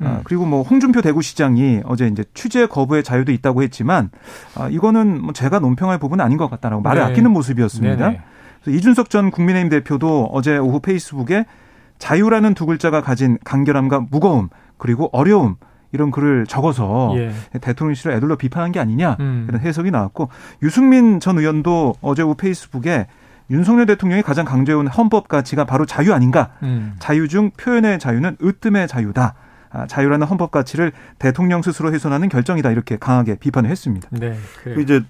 아, 0.00 0.06
음. 0.06 0.20
그리고 0.24 0.46
뭐 0.46 0.62
홍준표 0.62 1.02
대구시장이 1.02 1.82
어제 1.84 2.06
이제 2.06 2.24
취재 2.34 2.66
거부의 2.66 3.02
자유도 3.02 3.32
있다고 3.32 3.62
했지만 3.62 4.10
아, 4.54 4.68
이거는 4.68 5.20
뭐 5.22 5.32
제가 5.32 5.58
논평할 5.58 5.98
부분은 5.98 6.24
아닌 6.24 6.38
것 6.38 6.48
같다라고 6.48 6.82
말을 6.82 7.02
네. 7.02 7.06
아끼는 7.08 7.30
모습이었습니다. 7.32 8.14
그래서 8.62 8.78
이준석 8.78 9.10
전 9.10 9.30
국민의힘 9.30 9.70
대표도 9.70 10.30
어제 10.32 10.56
오후 10.56 10.80
페이스북에 10.80 11.46
자유라는 11.98 12.54
두 12.54 12.66
글자가 12.66 13.00
가진 13.00 13.38
간결함과 13.44 14.06
무거움 14.10 14.48
그리고 14.76 15.08
어려움 15.12 15.56
이런 15.90 16.10
글을 16.10 16.46
적어서 16.46 17.14
예. 17.16 17.32
대통령실을 17.60 18.14
애들로 18.16 18.36
비판한 18.36 18.72
게 18.72 18.78
아니냐 18.78 19.16
음. 19.20 19.46
이런 19.48 19.60
해석이 19.62 19.90
나왔고 19.90 20.28
유승민 20.62 21.18
전 21.18 21.38
의원도 21.38 21.94
어제 22.02 22.22
오후 22.22 22.34
페이스북에 22.34 23.06
윤석열 23.50 23.86
대통령이 23.86 24.22
가장 24.22 24.44
강조해온 24.44 24.88
헌법 24.88 25.28
가치가 25.28 25.64
바로 25.64 25.86
자유 25.86 26.12
아닌가? 26.12 26.50
음. 26.62 26.94
자유 26.98 27.28
중 27.28 27.50
표현의 27.56 27.98
자유는 27.98 28.36
으뜸의 28.42 28.88
자유다. 28.88 29.34
아, 29.70 29.86
자유라는 29.86 30.26
헌법 30.26 30.50
가치를 30.50 30.92
대통령 31.18 31.62
스스로 31.62 31.92
훼손하는 31.92 32.28
결정이다 32.28 32.70
이렇게 32.70 32.96
강하게 32.96 33.36
비판을 33.36 33.70
했습니다. 33.70 34.08
네, 34.12 34.34
그래요. 34.62 34.80
이제 34.80 35.02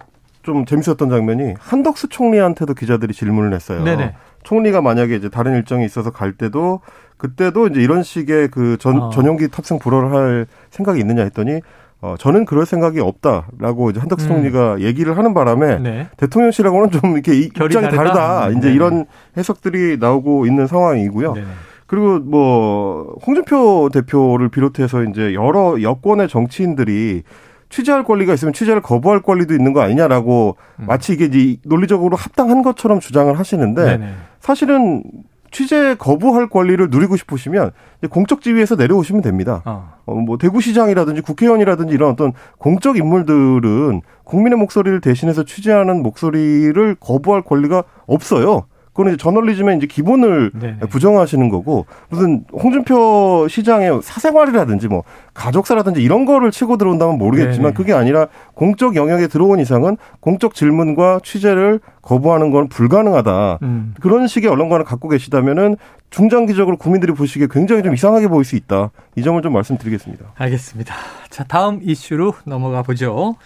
좀 0.42 0.64
재밌었던 0.64 1.08
장면이 1.08 1.54
한덕수 1.58 2.08
총리한테도 2.08 2.74
기자들이 2.74 3.12
질문을 3.12 3.52
했어요. 3.52 3.84
네네. 3.84 4.14
총리가 4.44 4.80
만약에 4.80 5.16
이제 5.16 5.28
다른 5.28 5.54
일정이 5.54 5.84
있어서 5.84 6.10
갈 6.10 6.32
때도 6.32 6.80
그때도 7.18 7.66
이제 7.66 7.82
이런 7.82 8.02
식의 8.02 8.48
그 8.48 8.76
전, 8.78 8.98
어. 8.98 9.10
전용기 9.10 9.48
탑승 9.48 9.78
불허를 9.78 10.12
할 10.12 10.46
생각이 10.70 11.00
있느냐 11.00 11.22
했더니 11.22 11.60
어, 12.00 12.14
저는 12.16 12.44
그럴 12.44 12.64
생각이 12.64 13.00
없다라고 13.00 13.90
이제 13.90 13.98
한덕수 13.98 14.26
음. 14.26 14.28
총리가 14.28 14.80
얘기를 14.80 15.18
하는 15.18 15.34
바람에 15.34 15.78
네. 15.80 16.08
대통령실하고는 16.16 16.90
좀 16.92 17.12
이렇게 17.14 17.34
입장이 17.34 17.70
다르다. 17.72 17.96
다르다. 17.96 18.50
이제 18.50 18.68
네 18.68 18.74
이런 18.74 19.06
해석들이 19.36 19.98
나오고 19.98 20.46
있는 20.46 20.66
상황이고요. 20.66 21.32
네네. 21.34 21.46
그리고 21.88 22.18
뭐 22.18 23.16
홍준표 23.26 23.88
대표를 23.92 24.50
비롯해서 24.50 25.02
이제 25.04 25.34
여러 25.34 25.80
여권의 25.80 26.28
정치인들이 26.28 27.22
취재할 27.70 28.04
권리가 28.04 28.34
있으면 28.34 28.52
취재를 28.52 28.82
거부할 28.82 29.22
권리도 29.22 29.54
있는 29.54 29.72
거 29.72 29.80
아니냐라고 29.80 30.56
음. 30.80 30.84
마치 30.86 31.14
이게 31.14 31.24
이제 31.24 31.56
논리적으로 31.64 32.14
합당한 32.14 32.62
것처럼 32.62 33.00
주장을 33.00 33.36
하시는데 33.36 33.84
네네. 33.84 34.12
사실은 34.38 35.02
취재 35.50 35.94
거부할 35.98 36.50
권리를 36.50 36.88
누리고 36.90 37.16
싶으시면 37.16 37.70
공적 38.10 38.42
지위에서 38.42 38.76
내려오시면 38.76 39.22
됩니다. 39.22 39.62
어. 39.64 39.94
어, 40.04 40.14
뭐 40.14 40.36
대구시장이라든지 40.36 41.22
국회의원이라든지 41.22 41.94
이런 41.94 42.10
어떤 42.10 42.34
공적 42.58 42.98
인물들은 42.98 44.02
국민의 44.24 44.58
목소리를 44.58 45.00
대신해서 45.00 45.44
취재하는 45.44 46.02
목소리를 46.02 46.96
거부할 47.00 47.40
권리가 47.40 47.84
없어요. 48.06 48.66
그거는 48.98 49.14
이제 49.14 49.22
저널리즘의 49.22 49.76
이제 49.76 49.86
기본을 49.86 50.50
네네. 50.58 50.78
부정하시는 50.90 51.48
거고 51.50 51.86
무슨 52.08 52.44
홍준표 52.52 53.46
시장의 53.48 54.00
사생활이라든지 54.02 54.88
뭐 54.88 55.04
가족사라든지 55.34 56.02
이런 56.02 56.24
거를 56.24 56.50
치고 56.50 56.78
들어온다면 56.78 57.16
모르겠지만 57.16 57.62
네네. 57.62 57.74
그게 57.74 57.92
아니라 57.92 58.26
공적 58.54 58.96
영역에 58.96 59.28
들어온 59.28 59.60
이상은 59.60 59.96
공적 60.18 60.54
질문과 60.54 61.20
취재를 61.22 61.78
거부하는 62.02 62.50
건 62.50 62.68
불가능하다. 62.68 63.60
음. 63.62 63.94
그런 64.00 64.26
식의 64.26 64.50
언론관을 64.50 64.84
갖고 64.84 65.08
계시다면은 65.08 65.76
중장기적으로 66.10 66.76
국민들이 66.76 67.12
보시기에 67.12 67.46
굉장히 67.50 67.84
좀 67.84 67.94
이상하게 67.94 68.26
보일 68.26 68.44
수 68.44 68.56
있다. 68.56 68.90
이 69.14 69.22
점을 69.22 69.40
좀 69.42 69.52
말씀드리겠습니다. 69.52 70.32
알겠습니다. 70.34 70.94
자, 71.30 71.44
다음 71.44 71.78
이슈로 71.84 72.34
넘어가 72.46 72.82
보죠. 72.82 73.36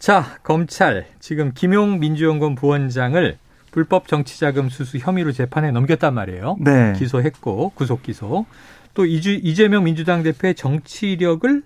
자, 0.00 0.24
검찰 0.42 1.06
지금 1.20 1.52
김용 1.54 2.00
민주연구원 2.00 2.56
부원장을 2.56 3.38
불법 3.78 4.08
정치자금 4.08 4.70
수수 4.70 4.98
혐의로 4.98 5.30
재판에 5.30 5.70
넘겼단 5.70 6.12
말이에요. 6.12 6.56
네. 6.58 6.94
기소했고 6.98 7.70
구속 7.76 8.02
기소. 8.02 8.44
또 8.92 9.06
이주, 9.06 9.38
이재명 9.40 9.84
민주당 9.84 10.24
대표의 10.24 10.56
정치력을 10.56 11.62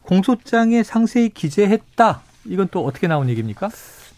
공소장에 0.00 0.82
상세히 0.82 1.28
기재했다. 1.28 2.22
이건 2.46 2.68
또 2.70 2.86
어떻게 2.86 3.06
나온 3.06 3.28
얘기입니까? 3.28 3.68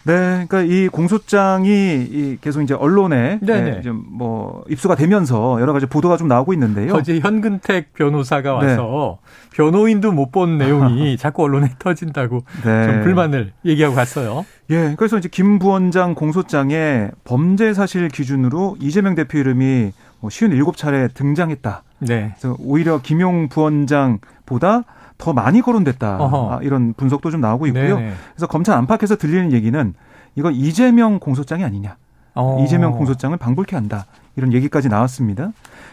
네, 0.06 0.44
그러니까 0.46 0.60
이 0.62 0.88
공소장이 0.88 2.38
계속 2.42 2.62
이제 2.62 2.74
언론에 2.74 3.38
네, 3.40 3.80
좀뭐 3.80 4.64
입수가 4.68 4.96
되면서 4.96 5.60
여러 5.60 5.72
가지 5.72 5.86
보도가 5.86 6.16
좀 6.18 6.28
나오고 6.28 6.52
있는데요. 6.52 6.92
어제 6.94 7.18
현근택 7.20 7.94
변호사가 7.94 8.52
와서 8.54 9.18
네. 9.22 9.56
변호인도 9.56 10.12
못 10.12 10.34
본 10.34 10.58
내용이 10.58 11.16
자꾸 11.18 11.44
언론에 11.44 11.70
터진다고 11.78 12.42
네. 12.64 12.86
좀 12.86 13.02
불만을 13.02 13.52
얘기하고 13.64 13.94
갔어요. 13.94 14.44
예, 14.70 14.94
그래서 14.98 15.16
이제 15.16 15.28
김 15.30 15.60
부원장 15.60 16.14
공소장에 16.14 17.10
범죄 17.22 17.72
사실 17.72 18.08
기준으로 18.08 18.76
이재명 18.80 19.14
대표 19.14 19.38
이름이 19.38 19.92
뭐 20.18 20.30
57차례 20.30 21.14
등장했다. 21.14 21.82
네. 22.00 22.34
그래서 22.36 22.56
오히려 22.58 23.00
김용 23.00 23.48
부원장보다 23.48 24.82
더 25.18 25.32
많이 25.32 25.60
거론됐다. 25.60 26.16
어허. 26.18 26.52
아, 26.54 26.58
이런 26.62 26.92
분석도 26.94 27.30
좀 27.30 27.40
나오고 27.40 27.66
있고요. 27.68 27.96
네네. 27.98 28.12
그래서 28.34 28.46
검찰 28.46 28.76
안팎에서 28.78 29.16
들리는 29.16 29.52
얘기는 29.52 29.94
이거 30.34 30.50
이재명 30.50 31.18
공소장이 31.18 31.64
아니냐. 31.64 31.96
어. 32.34 32.58
이재명 32.64 32.92
공소장을 32.92 33.36
방불케 33.36 33.76
한다. 33.76 34.06
이런 34.36 34.52
얘기까지 34.52 34.88
나왔습니다. 34.88 35.52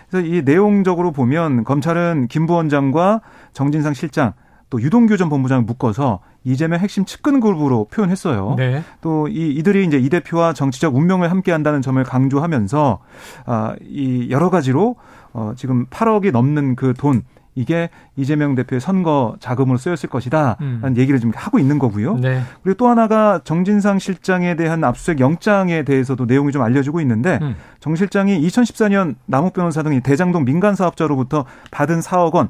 그래서 0.10 0.28
이 0.28 0.42
내용적으로 0.44 1.12
보면 1.12 1.64
검찰은 1.64 2.28
김 2.28 2.48
부원장과 2.48 3.22
정진상 3.54 3.94
실장 3.94 4.34
또 4.72 4.82
유동규 4.82 5.18
전 5.18 5.30
본부장을 5.30 5.64
묶어서 5.66 6.20
이재명 6.44 6.80
핵심 6.80 7.06
측근 7.06 7.40
그룹으로 7.42 7.86
표현했어요. 7.92 8.56
네. 8.58 8.82
또 9.02 9.28
이 9.30 9.52
이들이 9.52 9.86
이제 9.86 10.00
이 10.00 10.10
대표와 10.10 10.54
정치적 10.54 10.96
운명을 10.96 11.30
함께한다는 11.30 11.84
점을 11.84 12.04
강조하면서 12.04 13.00
아 13.46 13.76
이 13.88 14.28
여러 14.32 14.50
가지로 14.50 14.96
어 15.34 15.54
지금 15.56 15.86
8억이 15.88 16.32
넘는 16.32 16.76
그 16.76 16.94
돈 16.98 17.22
이게 17.56 17.90
이재명 18.16 18.56
대표의 18.56 18.80
선거 18.80 19.36
자금으로 19.40 19.78
쓰였을 19.78 20.10
것이다. 20.10 20.58
라는 20.60 20.80
음. 20.84 20.98
얘기를 20.98 21.20
지금 21.20 21.34
하고 21.36 21.60
있는 21.60 21.80
거고요. 21.80 22.18
네. 22.18 22.42
그리고 22.64 22.78
또 22.78 22.88
하나가 22.88 23.42
정진상 23.44 24.00
실장에 24.00 24.56
대한 24.56 24.84
압수수색 24.84 25.20
영장에 25.20 25.84
대해서도 25.84 26.26
내용이 26.26 26.52
좀 26.52 26.62
알려지고 26.62 27.02
있는데 27.02 27.40
음. 27.42 27.56
정 27.80 27.96
실장이 27.96 28.40
2014년 28.48 29.16
남욱 29.26 29.54
변호사 29.54 29.84
등이 29.84 30.02
대장동 30.02 30.46
민간 30.46 30.76
사업자로부터 30.76 31.46
받은 31.72 32.00
4억 32.00 32.34
원 32.34 32.50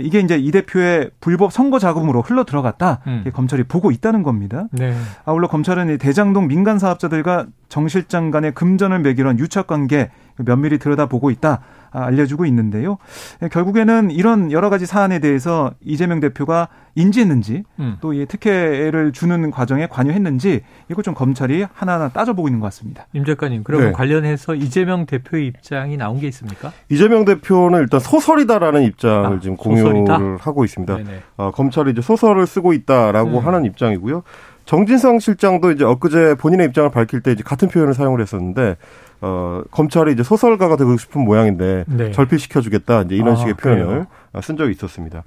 이게 0.00 0.20
이제 0.20 0.36
이 0.36 0.50
대표의 0.52 1.10
불법 1.20 1.52
선거 1.52 1.78
자금으로 1.78 2.22
흘러 2.22 2.44
들어갔다. 2.44 3.00
음. 3.06 3.24
검찰이 3.32 3.64
보고 3.64 3.90
있다는 3.90 4.22
겁니다. 4.22 4.66
네. 4.70 4.94
아울러 5.24 5.48
검찰은 5.48 5.98
대장동 5.98 6.46
민간 6.46 6.78
사업자들과 6.78 7.46
정 7.68 7.88
실장 7.88 8.30
간의 8.30 8.52
금전을 8.52 9.00
매기로 9.00 9.30
한 9.30 9.38
유착 9.38 9.66
관계 9.66 10.10
면밀히 10.36 10.78
들여다보고 10.78 11.30
있다. 11.30 11.60
아, 11.92 12.04
알려주고 12.06 12.46
있는데요. 12.46 12.98
결국에는 13.50 14.10
이런 14.10 14.50
여러 14.50 14.70
가지 14.70 14.86
사안에 14.86 15.18
대해서 15.18 15.72
이재명 15.84 16.20
대표가 16.20 16.68
인지했는지 16.94 17.62
음. 17.80 17.96
또이 18.00 18.26
특혜를 18.26 19.12
주는 19.12 19.50
과정에 19.50 19.86
관여했는지 19.86 20.60
이거 20.90 21.02
좀 21.02 21.14
검찰이 21.14 21.66
하나하나 21.72 22.08
따져보고 22.10 22.48
있는 22.48 22.60
것 22.60 22.66
같습니다. 22.66 23.06
임 23.12 23.24
작가님, 23.24 23.62
그러면 23.64 23.88
네. 23.88 23.92
관련해서 23.92 24.54
이재명 24.54 25.06
대표의 25.06 25.46
입장이 25.46 25.96
나온 25.96 26.20
게 26.20 26.28
있습니까? 26.28 26.72
이재명 26.90 27.24
대표는 27.24 27.80
일단 27.80 28.00
소설이다라는 28.00 28.82
입장을 28.82 29.36
아, 29.36 29.40
지금 29.40 29.56
공유를 29.56 30.06
소설이다? 30.06 30.36
하고 30.40 30.64
있습니다. 30.64 30.98
어, 31.36 31.50
검찰이 31.50 31.92
이제 31.92 32.02
소설을 32.02 32.46
쓰고 32.46 32.72
있다라고 32.72 33.38
음. 33.38 33.46
하는 33.46 33.64
입장이고요. 33.64 34.22
정진상 34.64 35.18
실장도 35.18 35.72
이제 35.72 35.84
엊그제 35.84 36.36
본인의 36.36 36.68
입장을 36.68 36.90
밝힐 36.90 37.20
때 37.20 37.32
이제 37.32 37.42
같은 37.42 37.68
표현을 37.68 37.94
사용을 37.94 38.20
했었는데 38.20 38.76
어, 39.22 39.62
검찰이 39.70 40.12
이제 40.12 40.24
소설가가 40.24 40.76
되고 40.76 40.96
싶은 40.96 41.24
모양인데 41.24 41.84
네. 41.86 42.10
절필시켜주겠다 42.10 43.02
이제 43.02 43.14
이런 43.14 43.34
아, 43.34 43.36
식의 43.36 43.54
표현을 43.54 43.86
그래요? 43.86 44.06
쓴 44.42 44.56
적이 44.56 44.72
있었습니다. 44.72 45.22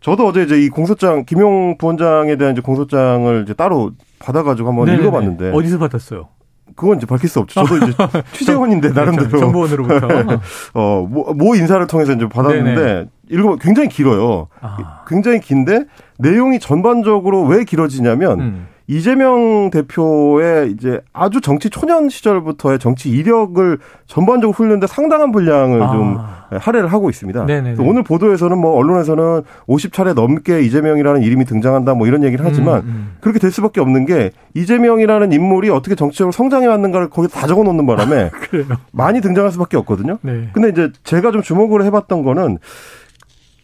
저도 0.00 0.26
어제 0.26 0.42
이제 0.42 0.60
이 0.60 0.68
공소장 0.68 1.24
김용 1.24 1.78
부원장에 1.78 2.36
대한 2.36 2.54
이제 2.54 2.60
공소장을 2.60 3.42
이제 3.44 3.54
따로 3.54 3.92
받아가지고 4.18 4.68
한번 4.68 4.86
네네네. 4.86 5.02
읽어봤는데 5.04 5.52
어디서 5.54 5.78
받았어요? 5.78 6.28
그건 6.74 6.96
이제 6.96 7.06
밝힐 7.06 7.30
수 7.30 7.38
없죠. 7.38 7.64
저도 7.64 7.76
이제 7.86 7.92
취재원인데 8.34 8.90
그렇죠. 8.90 9.12
나름대로 9.12 9.38
정보원으로부터 9.38 10.08
어모 10.74 11.34
모 11.34 11.54
인사를 11.54 11.86
통해서 11.86 12.12
이제 12.12 12.28
받았는데 12.28 13.06
읽어 13.30 13.56
굉장히 13.56 13.88
길어요. 13.88 14.48
아. 14.60 15.04
굉장히 15.06 15.38
긴데 15.38 15.84
내용이 16.18 16.58
전반적으로 16.58 17.44
왜 17.44 17.62
길어지냐면. 17.62 18.40
음. 18.40 18.66
이재명 18.88 19.70
대표의 19.70 20.70
이제 20.70 21.00
아주 21.12 21.40
정치 21.40 21.70
초년 21.70 22.08
시절부터의 22.08 22.78
정치 22.78 23.10
이력을 23.10 23.78
전반적으로 24.06 24.52
훑는데 24.52 24.86
상당한 24.86 25.32
분량을 25.32 25.82
아. 25.82 25.92
좀 25.92 26.18
할애를 26.50 26.92
하고 26.92 27.10
있습니다. 27.10 27.46
오늘 27.80 28.04
보도에서는 28.04 28.56
뭐 28.56 28.76
언론에서는 28.76 29.42
50차례 29.66 30.14
넘게 30.14 30.62
이재명이라는 30.62 31.22
이름이 31.22 31.44
등장한다 31.44 31.94
뭐 31.94 32.06
이런 32.06 32.22
얘기를 32.22 32.44
하지만 32.44 32.82
음, 32.82 32.86
음. 32.86 33.16
그렇게 33.20 33.40
될 33.40 33.50
수밖에 33.50 33.80
없는 33.80 34.06
게 34.06 34.30
이재명이라는 34.54 35.32
인물이 35.32 35.70
어떻게 35.70 35.96
정치적으로 35.96 36.30
성장해 36.30 36.66
왔는가를 36.66 37.10
거기 37.10 37.26
다 37.26 37.48
적어 37.48 37.64
놓는 37.64 37.86
바람에 37.86 38.30
많이 38.92 39.20
등장할 39.20 39.50
수밖에 39.50 39.76
없거든요. 39.78 40.18
네. 40.22 40.48
근데 40.52 40.68
이제 40.68 40.92
제가 41.02 41.32
좀 41.32 41.42
주목을 41.42 41.84
해봤던 41.84 42.22
거는 42.22 42.58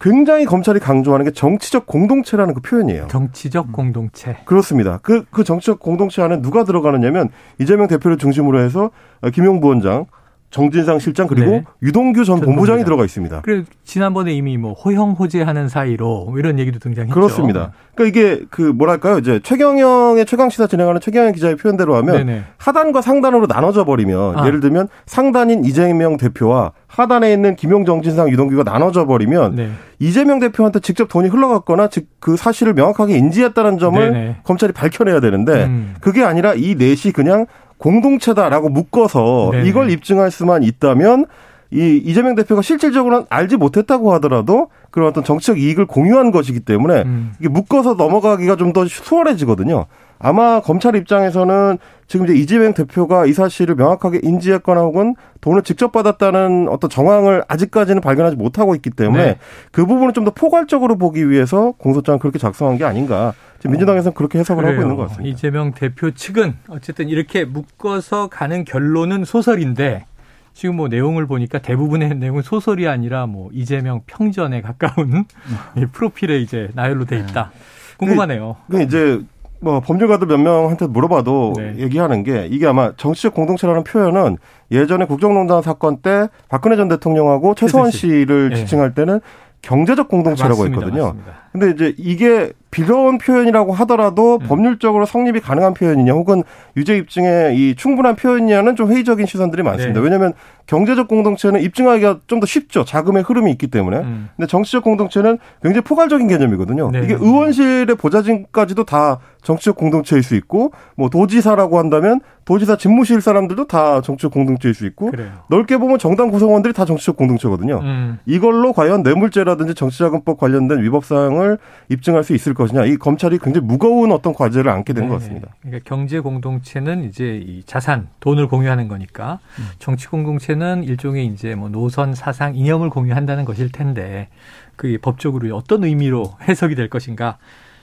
굉장히 0.03 0.45
검찰이 0.45 0.81
강조하는 0.81 1.25
게 1.25 1.31
정치적 1.31 1.87
공동체라는 1.87 2.55
그 2.55 2.61
표현이에요. 2.61 3.07
정치적 3.07 3.71
공동체. 3.71 4.37
그렇습니다. 4.45 4.99
그, 5.03 5.25
그 5.31 5.45
정치적 5.45 5.79
공동체 5.79 6.23
안에 6.23 6.43
누가 6.43 6.65
들어가느냐면 6.65 7.29
이재명 7.61 7.87
대표를 7.87 8.19
중심으로 8.19 8.59
해서 8.59 8.91
김용 9.33 9.61
부원장, 9.61 10.07
정진상 10.53 10.99
실장 11.01 11.27
그리고 11.27 11.51
네. 11.51 11.65
유동규 11.83 12.25
전, 12.25 12.37
전 12.37 12.45
본부장이 12.45 12.77
본부장. 12.79 12.85
들어가 12.85 13.05
있습니다. 13.05 13.41
그래 13.41 13.65
지난번에 13.85 14.33
이미 14.33 14.57
뭐 14.59 14.75
호영호재하는 14.75 15.69
사이로 15.69 16.27
뭐 16.27 16.39
이런 16.39 16.59
얘기도 16.59 16.79
등장했죠. 16.79 17.13
그렇습니다. 17.15 17.73
그러니까 17.95 18.21
이게 18.21 18.45
그 18.51 18.63
뭐랄까요 18.63 19.19
이제 19.19 19.41
최경영의 19.43 20.27
최강 20.27 20.51
시사 20.51 20.67
진행하는 20.67 21.01
최경영 21.01 21.33
기자의 21.33 21.57
표현대로 21.57 21.97
하면 21.97 22.17
네네. 22.19 22.45
하단과 22.59 23.01
상단으로 23.03 23.47
나눠져 23.47 23.85
버리면 23.85 24.39
아. 24.39 24.47
예를 24.47 24.61
들면 24.61 24.89
상단인 25.07 25.65
이재명 25.65 26.17
대표와 26.19 26.73
하단에 26.87 27.33
있는 27.33 27.57
김용 27.57 27.85
정 27.87 28.03
진상 28.03 28.29
유동규가 28.31 28.63
나눠져 28.63 29.07
버리면 29.07 29.57
네. 29.57 29.71
이재명 29.99 30.39
대표한테 30.39 30.81
직접 30.81 31.09
돈이 31.09 31.29
흘러갔거나 31.29 31.89
즉 31.89 32.13
그 32.23 32.37
사실을 32.37 32.73
명확하게 32.75 33.17
인지했다는 33.19 33.79
점을 33.79 34.01
네네. 34.13 34.37
검찰이 34.45 34.73
밝혀내야 34.73 35.19
되는데 35.19 35.65
음. 35.65 35.95
그게 36.01 36.23
아니라 36.23 36.55
이 36.55 36.77
넷이 36.77 37.13
그냥 37.13 37.47
공동체다라고 37.83 38.69
묶어서 38.69 39.51
네네. 39.53 39.69
이걸 39.69 39.91
입증할 39.91 40.31
수만 40.31 40.63
있다면 40.63 41.27
이 41.73 41.97
이재명 42.05 42.35
대표가 42.35 42.61
실질적으로는 42.63 43.27
알지 43.31 43.57
못했다고 43.57 44.13
하더라도 44.15 44.69
그런 44.91 45.09
어떤 45.09 45.25
정치적 45.25 45.59
이익을 45.59 45.87
공유한 45.87 46.31
것이기 46.31 46.61
때문에 46.61 47.03
음. 47.03 47.33
이게 47.41 47.49
묶어서 47.49 47.95
넘어가기가 47.95 48.57
좀 48.57 48.73
더 48.73 48.87
수월해지거든요. 48.87 49.87
아마 50.19 50.61
검찰 50.61 50.95
입장에서는 50.95 51.79
지금 52.07 52.27
이제 52.27 52.35
이재명 52.37 52.75
대표가 52.75 53.27
이 53.27 53.33
사실을 53.33 53.75
명확하게 53.75 54.21
인지했거나 54.23 54.81
혹은 54.83 55.17
돈을 55.41 55.63
직접 55.63 55.91
받았다는 55.93 56.69
어떤 56.69 56.89
정황을 56.91 57.43
아직까지는 57.49 58.01
발견하지 58.01 58.37
못하고 58.37 58.75
있기 58.77 58.91
때문에 58.91 59.25
네. 59.25 59.39
그 59.73 59.85
부분을 59.85 60.13
좀 60.13 60.25
더 60.25 60.31
포괄적으로 60.31 60.97
보기 60.97 61.29
위해서 61.29 61.73
공소장을 61.79 62.21
그렇게 62.21 62.39
작성한 62.39 62.79
게 62.79 62.85
아닌가. 62.85 63.33
지금 63.63 63.75
민주당에서는 63.75 64.15
그렇게 64.15 64.41
해석을 64.41 64.65
그래요. 64.65 64.75
하고 64.75 64.83
있는 64.83 64.97
것 64.97 65.09
같습니다. 65.09 65.33
이재명 65.33 65.71
대표 65.71 66.11
측은 66.11 66.57
어쨌든 66.69 67.09
이렇게 67.09 67.45
묶어서 67.45 68.27
가는 68.27 68.65
결론은 68.65 69.25
소설인데 69.25 70.05
지금 70.53 70.75
뭐 70.75 70.89
내용을 70.89 71.29
보니까 71.29 71.61
대부분의 71.61 72.17
내용은 72.19 72.43
소설이 72.43 72.89
아니라 72.89 73.27
뭐 73.27 73.51
이재명 73.53 74.01
평전에 74.09 74.63
가까운 74.63 75.27
이 75.79 75.87
프로필에 75.93 76.41
이제 76.41 76.71
나열로 76.75 77.05
돼 77.05 77.21
있다. 77.21 77.53
궁금하네요. 77.99 78.57
그 78.69 78.83
이제 78.83 79.21
뭐 79.61 79.79
법률가들 79.79 80.27
몇 80.27 80.39
명한테 80.39 80.89
물어봐도 80.89 81.53
네. 81.57 81.77
얘기하는 81.79 82.25
게 82.25 82.49
이게 82.51 82.67
아마 82.67 82.91
정치적 82.97 83.33
공동체라는 83.33 83.85
표현은 83.85 84.39
예전에 84.73 85.05
국정농단 85.05 85.63
사건 85.63 85.99
때 85.99 86.27
박근혜 86.49 86.75
전 86.75 86.89
대통령하고 86.89 87.55
최소한 87.55 87.93
씨를 87.93 88.49
네. 88.49 88.57
지칭할 88.57 88.93
때는 88.95 89.21
경제적 89.63 90.09
공동체라고 90.09 90.63
맞습니다, 90.63 90.81
했거든요. 90.81 91.05
맞습니다. 91.07 91.33
근데 91.53 91.71
이제 91.71 91.95
이게 91.97 92.53
비로운 92.71 93.19
표현이라고 93.19 93.73
하더라도 93.73 94.39
음. 94.43 94.47
법률적으로 94.49 95.07
성립이 95.07 95.41
가능한 95.41 95.75
표현이냐 95.75 96.13
혹은 96.13 96.43
유죄 96.77 96.97
입증에 96.97 97.55
이 97.55 97.75
충분한 97.77 98.17
표현이냐는 98.17 98.75
좀 98.75 98.91
회의적인 98.91 99.27
시선들이 99.27 99.63
많습니다. 99.63 100.01
네. 100.01 100.05
왜냐하면 100.05 100.33
경제적 100.73 101.07
공동체는 101.09 101.61
입증하기가 101.61 102.21
좀 102.27 102.41
더 102.43 102.47
쉽죠. 102.47 102.85
자금의 102.85 103.23
흐름이 103.23 103.53
있기 103.53 103.69
때문에. 103.69 103.99
음. 103.99 104.29
근데 104.37 104.49
정치적 104.49 104.83
공동체는 104.83 105.39
굉장히 105.63 105.85
포괄적인 105.85 106.27
개념이거든요. 106.27 106.91
네. 106.91 107.03
이게 107.05 107.15
의원실의 107.15 107.95
보좌진까지도 107.95 108.85
다 108.85 109.19
정치적 109.43 109.77
공동체일 109.77 110.23
수 110.23 110.35
있고 110.37 110.73
뭐 110.97 111.09
도지사라고 111.09 111.79
한다면 111.79 112.21
도지사 112.45 112.77
집무실 112.77 113.21
사람들도 113.21 113.67
다 113.67 114.01
정치적 114.01 114.33
공동체일 114.33 114.75
수 114.75 114.87
있고 114.87 115.11
그래요. 115.11 115.31
넓게 115.51 115.79
보면 115.79 115.99
정당 115.99 116.31
구성원들이 116.31 116.73
다 116.75 116.85
정치적 116.85 117.17
공동체거든요. 117.17 117.79
음. 117.83 118.19
이걸로 118.27 118.73
과연 118.73 119.03
뇌물죄라든지 119.03 119.75
정치자금법 119.75 120.39
관련된 120.39 120.83
위법 120.83 121.05
사항을 121.05 121.59
입증할 121.91 122.25
수 122.25 122.35
있을 122.35 122.55
것이냐 122.55 122.87
이 122.87 122.97
검찰이 122.97 123.39
굉장히 123.39 123.67
무거운 123.67 124.11
어떤 124.11 124.33
과제를 124.33 124.71
안게 124.71 124.93
된것 124.93 125.11
네. 125.11 125.19
같습니다. 125.19 125.49
그러니까 125.61 125.85
경제 125.89 126.19
공동체는 126.21 127.05
이제 127.05 127.41
이 127.45 127.63
자산 127.65 128.09
돈을 128.21 128.49
공유하는 128.49 128.89
거니까 128.89 129.39
음. 129.59 129.67
정치 129.79 130.07
공동체는 130.09 130.62
일종의 130.85 131.27
이제 131.27 131.55
뭐 131.55 131.69
노선 131.69 132.15
사상 132.15 132.55
이념을 132.55 132.91
공유한다는 132.91 133.45
것일 133.45 133.73
텐데 133.73 134.29
그 134.77 134.99
법적으로 135.01 135.55
어떤 135.57 135.85
의미로 135.85 136.37
해석이 136.49 136.75
될 136.75 136.89
것인가 136.89 137.39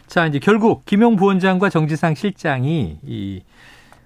자, 0.07 0.25
이제 0.25 0.39
결국 0.39 0.85
김용 0.85 1.15
부원장과 1.15 1.69
정지상 1.69 2.15
실장이 2.15 2.97
이 3.03 3.41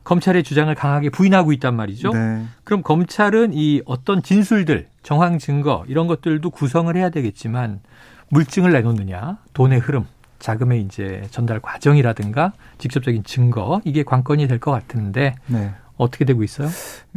검찰의 0.04 0.44
주장을 0.44 0.74
강하게 0.76 1.10
부인하고 1.10 1.54
있단 1.54 1.76
말이죠. 1.76 2.12
네. 2.12 2.44
그럼 2.66 2.84
검찰은 2.84 3.52
이 3.54 3.82
어떤 3.86 4.22
진술들, 4.22 4.88
정황 5.02 5.40
증거 5.40 5.86
이런 5.88 6.08
것들도 6.08 6.50
구성을 6.50 6.94
해야 6.94 7.10
되겠지만 7.10 7.80
물증을 8.28 8.74
내놓느냐, 8.74 9.38
돈의 9.54 9.80
흐름, 9.80 10.06
자금의 10.40 10.82
이제 10.82 11.24
전달 11.32 11.62
과정이라든가 11.62 12.52
직접적인 12.80 13.24
증거 13.24 13.80
이게 13.86 14.04
관건이 14.04 14.50
될 14.50 14.60
것 14.60 14.72
같은데 14.72 15.36
네. 15.48 15.72
어떻게 15.98 16.26
되고 16.26 16.44
있어요? 16.44 16.68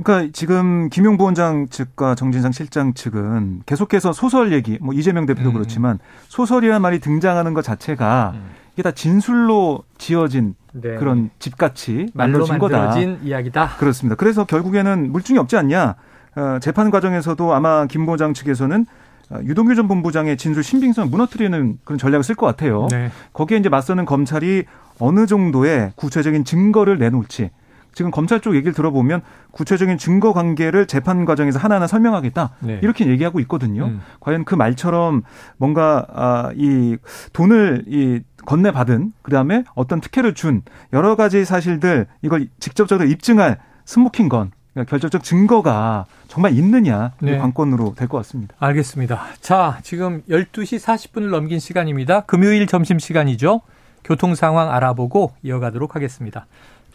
그러니까 0.03 0.31
지금 0.33 0.89
김용 0.91 1.17
부원장 1.17 1.69
측과 1.69 2.15
정진상 2.15 2.53
실장 2.53 2.95
측은 2.95 3.62
계속해서 3.67 4.12
소설 4.12 4.53
얘기, 4.53 4.79
뭐 4.81 4.95
이재명 4.95 5.27
대표도 5.27 5.51
음. 5.51 5.55
그렇지만 5.55 5.99
소설이라는 6.29 6.83
말이 6.83 7.01
등장하는 7.01 7.55
것 7.55 7.62
자체가 7.62 8.33
음. 8.35 8.51
이게 8.75 8.83
다 8.83 8.91
진술로 8.91 9.85
지어진 9.97 10.55
네. 10.73 10.97
그런 10.97 11.31
집같이 11.39 12.09
만들어진 12.12 12.59
거다. 12.59 12.79
만들어진 12.79 13.19
이야기다. 13.23 13.77
그렇습니다. 13.79 14.17
그래서 14.17 14.45
결국에는 14.45 15.11
물증이 15.11 15.39
없지 15.39 15.57
않냐. 15.57 15.95
어, 16.37 16.59
재판 16.61 16.91
과정에서도 16.91 17.55
아마 17.55 17.87
김 17.87 18.05
부장 18.05 18.35
측에서는 18.35 18.85
어, 19.31 19.39
유동규 19.45 19.75
전 19.75 19.89
본부장의 19.89 20.37
진술 20.37 20.62
신빙성을 20.62 21.09
무너뜨리는 21.09 21.79
그런 21.85 21.99
전략을 21.99 22.23
쓸 22.23 22.35
것 22.35 22.45
같아요. 22.45 22.89
네. 22.91 23.11
거기에 23.33 23.57
이제 23.57 23.71
맞서는 23.71 24.05
검찰이 24.05 24.65
어느 24.99 25.27
정도의 25.27 25.93
구체적인 25.97 26.45
증거를 26.45 26.99
내놓을지 26.99 27.51
지금 27.97 28.11
검찰 28.11 28.41
쪽 28.41 28.55
얘기를 28.55 28.75
들어보면 28.75 29.23
구체적인 29.53 29.97
증거 29.97 30.35
관계를 30.35 30.85
재판 30.87 31.25
과정에서 31.25 31.59
하나하나 31.59 31.87
설명하겠다 31.87 32.51
네. 32.61 32.79
이렇게 32.83 33.07
얘기하고 33.07 33.41
있거든요. 33.41 33.87
음. 33.87 34.03
과연 34.21 34.45
그 34.45 34.55
말처럼 34.55 35.23
뭔가 35.57 36.07
아, 36.13 36.51
이 36.55 36.99
돈을 37.33 37.85
이 37.89 38.21
건네받은 38.45 39.15
그다음에 39.23 39.65
어떤 39.75 40.03
특혜를 40.03 40.35
준 40.35 40.61
여러 40.93 41.17
가지 41.17 41.47
사실들 41.47 42.07
이걸 42.21 42.49
직접적으로 42.61 43.09
입증할 43.09 43.61
스모킹 43.87 44.29
건 44.29 44.51
그러니까 44.75 44.91
결정적 44.91 45.23
증거가 45.25 46.05
정말 46.29 46.53
있느냐 46.53 47.13
네. 47.23 47.39
관건으로 47.39 47.95
될 47.97 48.09
것 48.09 48.19
같습니다. 48.19 48.55
알겠습니다. 48.59 49.23
자, 49.41 49.79
지금 49.83 50.21
12시 50.29 50.85
40분을 50.85 51.31
넘긴 51.31 51.59
시간입니다. 51.59 52.21
금요일 52.27 52.67
점심 52.67 52.99
시간이죠. 52.99 53.63
교통 54.05 54.35
상황 54.35 54.71
알아보고 54.71 55.33
이어가도록 55.43 55.97
하겠습니다. 55.97 56.47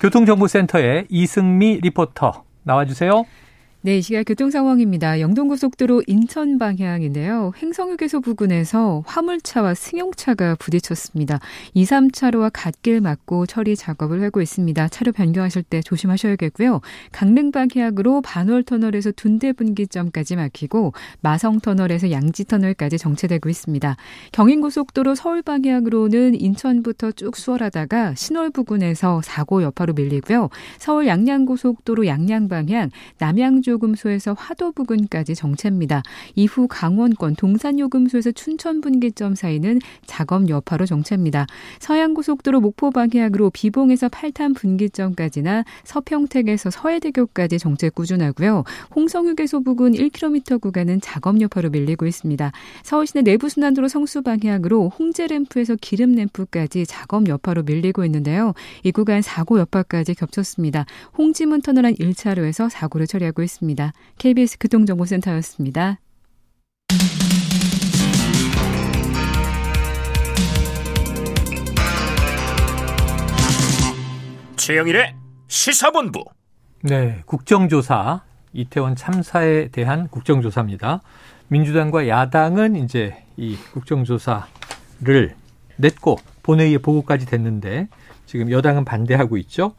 교통정보센터의 0.02 1.06
이승미 1.10 1.80
리포터 1.84 2.44
나와주세요. 2.64 3.24
네, 3.84 3.98
이 3.98 4.02
시각 4.04 4.26
교통 4.28 4.52
상황입니다. 4.52 5.20
영동고속도로 5.22 6.04
인천 6.06 6.60
방향인데요. 6.60 7.52
횡성휴게소 7.60 8.22
부근에서 8.22 9.02
화물차와 9.08 9.74
승용차가 9.74 10.54
부딪혔습니다. 10.60 11.40
2, 11.74 11.86
3차로와 11.86 12.52
갓길 12.54 13.02
막고 13.02 13.48
처리 13.48 13.76
작업을 13.76 14.22
하고 14.22 14.40
있습니다. 14.40 14.88
차로 14.90 15.14
변경하실 15.14 15.64
때 15.64 15.82
조심하셔야겠고요. 15.82 16.82
강릉 17.12 17.52
방향으로 17.52 18.22
반월터널에서 18.22 19.14
둔대분기점까지 19.14 20.36
막히고 20.36 20.94
마성터널에서 21.22 22.12
양지터널까지 22.12 23.00
정체되고 23.00 23.50
있습니다. 23.50 23.98
경인고속도로 24.32 25.16
서울 25.16 25.42
방향으로는 25.42 26.40
인천부터 26.40 27.14
쭉 27.14 27.36
수월하다가 27.36 28.14
신월 28.14 28.52
부근에서 28.52 29.22
사고 29.24 29.64
여파로 29.64 29.94
밀리고요. 29.94 30.50
서울 30.78 31.08
양양고속도로 31.08 32.06
양양 32.06 32.48
방향 32.48 32.92
남양주 33.18 33.71
요금소에서 33.72 34.34
화도 34.38 34.72
부근까지 34.74 35.36
정체입니다. 35.36 36.04
이후 36.36 36.68
강원권 36.70 37.36
동산요금소에서 37.36 38.32
춘천 38.32 38.82
분기점 38.82 39.36
사이는 39.36 39.80
작업 40.06 40.48
여파로 40.50 40.86
정체입니다. 40.86 41.48
서양고속도로 41.80 42.60
목포 42.62 42.92
방향으로 42.92 43.50
비봉에서 43.50 44.10
팔탄 44.10 44.54
분기점까지나 44.54 45.64
서평택에서 45.84 46.70
서해대교까지 46.70 47.58
정체 47.60 47.90
꾸준하고요. 47.90 48.64
홍성휴게소 48.96 49.64
부근 49.64 49.94
1km 49.94 50.62
구간은 50.62 51.02
작업 51.02 51.40
여파로 51.40 51.70
밀리고 51.70 52.06
있습니다. 52.06 52.52
서울시내 52.84 53.22
내부순환도로 53.24 53.88
성수 53.88 54.22
방향으로 54.22 54.90
홍제램프에서 54.90 55.78
기름램프까지 55.80 56.86
작업 56.86 57.28
여파로 57.28 57.64
밀리고 57.64 58.04
있는데요. 58.06 58.54
이 58.84 58.92
구간 58.92 59.22
사고 59.22 59.60
여파까지 59.60 60.14
겹쳤습니다. 60.16 60.86
홍지문 61.18 61.62
터널 61.62 61.86
한 61.86 61.96
1차로에서 61.96 62.70
사고를 62.70 63.08
처리하고 63.08 63.42
있습니다. 63.42 63.61
있습니다. 63.62 63.94
KBS 64.18 64.58
교통정보센터였습니다. 64.60 66.00
최영일의 74.58 75.16
시사본부. 75.48 76.24
네, 76.84 77.22
국정조사 77.26 78.22
이태원 78.54 78.96
참사에 78.96 79.70
대한 79.70 80.08
국정조사입니다. 80.10 81.02
민주당과 81.48 82.08
야당은 82.08 82.76
이제 82.76 83.24
이 83.38 83.58
국정조사를 83.74 85.36
냈고 85.78 86.18
본회의에 86.44 86.78
보고까지 86.80 87.26
됐는데 87.26 87.88
지금 88.26 88.52
여당은 88.52 88.86
반대하고 88.86 89.38
있죠. 89.38 89.74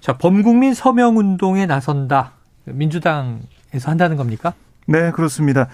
자, 0.00 0.18
범국민 0.18 0.74
서명 0.74 1.18
운동에 1.18 1.66
나선다. 1.66 2.35
민주당에서 2.66 3.90
한다는 3.90 4.16
겁니까? 4.16 4.54
네, 4.86 5.10
그렇습니다. 5.10 5.68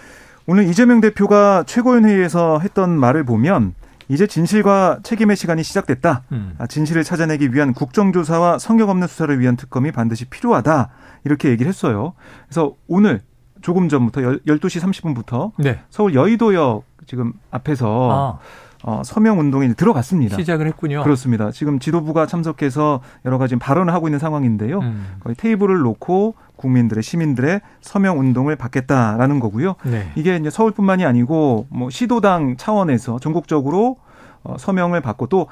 오늘 0.47 0.65
이재명 0.65 1.01
대표가 1.01 1.65
최고위원회의에서 1.67 2.59
했던 2.61 2.91
말을 2.91 3.25
보면 3.25 3.75
이제 4.09 4.27
진실과 4.27 5.01
책임의 5.03 5.37
시간이 5.37 5.63
시작됐다. 5.63 6.25
음. 6.33 6.55
아, 6.59 6.67
진실을 6.67 7.05
찾아내기 7.05 7.55
위한 7.55 7.73
국정조사와 7.73 8.59
성격 8.59 8.89
없는 8.91 9.07
수사를 9.07 9.39
위한 9.39 9.57
특검이 9.57 9.93
반드시 9.93 10.25
필요하다. 10.27 10.91
이렇게 11.25 11.51
얘기를 11.51 11.69
했어요. 11.69 12.15
그래서 12.47 12.75
오늘 12.89 13.21
조금 13.63 13.89
전부터 13.89 14.21
12시 14.21 14.81
30분부터 14.83 15.53
네. 15.59 15.81
서울 15.89 16.15
여의도역 16.15 16.85
지금 17.07 17.33
앞에서 17.51 18.39
아. 18.41 18.62
어, 18.83 19.03
서명 19.05 19.39
운동에 19.39 19.73
들어갔습니다. 19.75 20.37
시작을 20.37 20.67
했군요. 20.67 21.03
그렇습니다. 21.03 21.51
지금 21.51 21.79
지도부가 21.79 22.27
참석해서 22.27 23.01
여러 23.25 23.39
가지 23.39 23.57
발언을 23.57 23.95
하고 23.95 24.09
있는 24.09 24.19
상황인데요. 24.19 24.81
음. 24.81 25.07
거의 25.21 25.37
테이블을 25.37 25.81
놓고 25.81 26.35
국민들의 26.57 27.03
시민들의 27.03 27.61
서명 27.81 28.19
운동을 28.19 28.57
받겠다라는 28.57 29.41
거고요. 29.41 29.77
네. 29.85 30.11
이게 30.17 30.37
이제 30.37 30.51
서울뿐만이 30.51 31.05
아니고 31.05 31.67
뭐 31.69 31.91
시도당 31.91 32.57
차원에서 32.57 33.19
전국적으로 33.19 33.97
어, 34.45 34.57
서명을 34.59 35.01
받고 35.01 35.27
또 35.27 35.47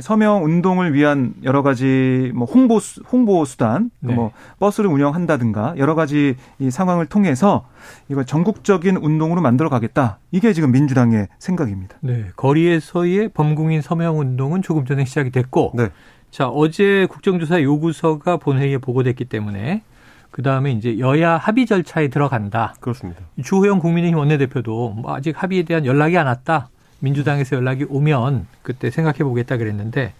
서명 0.00 0.44
운동을 0.44 0.94
위한 0.94 1.34
여러 1.42 1.62
가지 1.62 2.30
뭐 2.34 2.46
홍보 2.46 2.78
홍보 3.10 3.44
수단 3.44 3.90
네. 4.00 4.14
뭐 4.14 4.32
버스를 4.58 4.88
운영한다든가 4.90 5.74
여러 5.78 5.94
가지 5.94 6.36
이 6.58 6.70
상황을 6.70 7.06
통해서 7.06 7.66
이걸 8.08 8.24
전국적인 8.24 8.96
운동으로 8.96 9.40
만들어 9.40 9.68
가겠다. 9.68 10.18
이게 10.30 10.52
지금 10.52 10.72
민주당의 10.72 11.28
생각입니다. 11.38 11.96
네. 12.00 12.26
거리에서의 12.36 13.30
범국민 13.30 13.82
서명 13.82 14.18
운동은 14.18 14.62
조금 14.62 14.84
전에 14.84 15.04
시작이 15.04 15.30
됐고 15.30 15.72
네. 15.74 15.88
자, 16.30 16.48
어제 16.48 17.06
국정조사 17.10 17.62
요구서가 17.62 18.36
본회의에 18.36 18.78
보고됐기 18.78 19.24
때문에 19.24 19.82
그 20.30 20.42
다음에 20.42 20.72
이제 20.72 20.98
여야 20.98 21.38
합의 21.38 21.64
절차에 21.64 22.08
들어간다. 22.08 22.74
그렇습니다. 22.80 23.22
주호영 23.42 23.78
국민의힘 23.78 24.18
원내대표도 24.18 24.90
뭐 24.90 25.14
아직 25.14 25.42
합의에 25.42 25.62
대한 25.62 25.86
연락이 25.86 26.18
안 26.18 26.26
왔다. 26.26 26.68
민주당에서 27.00 27.56
연락이 27.56 27.84
오면 27.88 28.46
그때 28.62 28.90
생각해 28.90 29.18
보겠다 29.18 29.56
그랬는데 29.56 30.12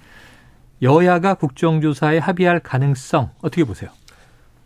여야가 0.82 1.34
국정조사에 1.34 2.18
합의할 2.18 2.60
가능성 2.60 3.30
어떻게 3.40 3.64
보세요? 3.64 3.90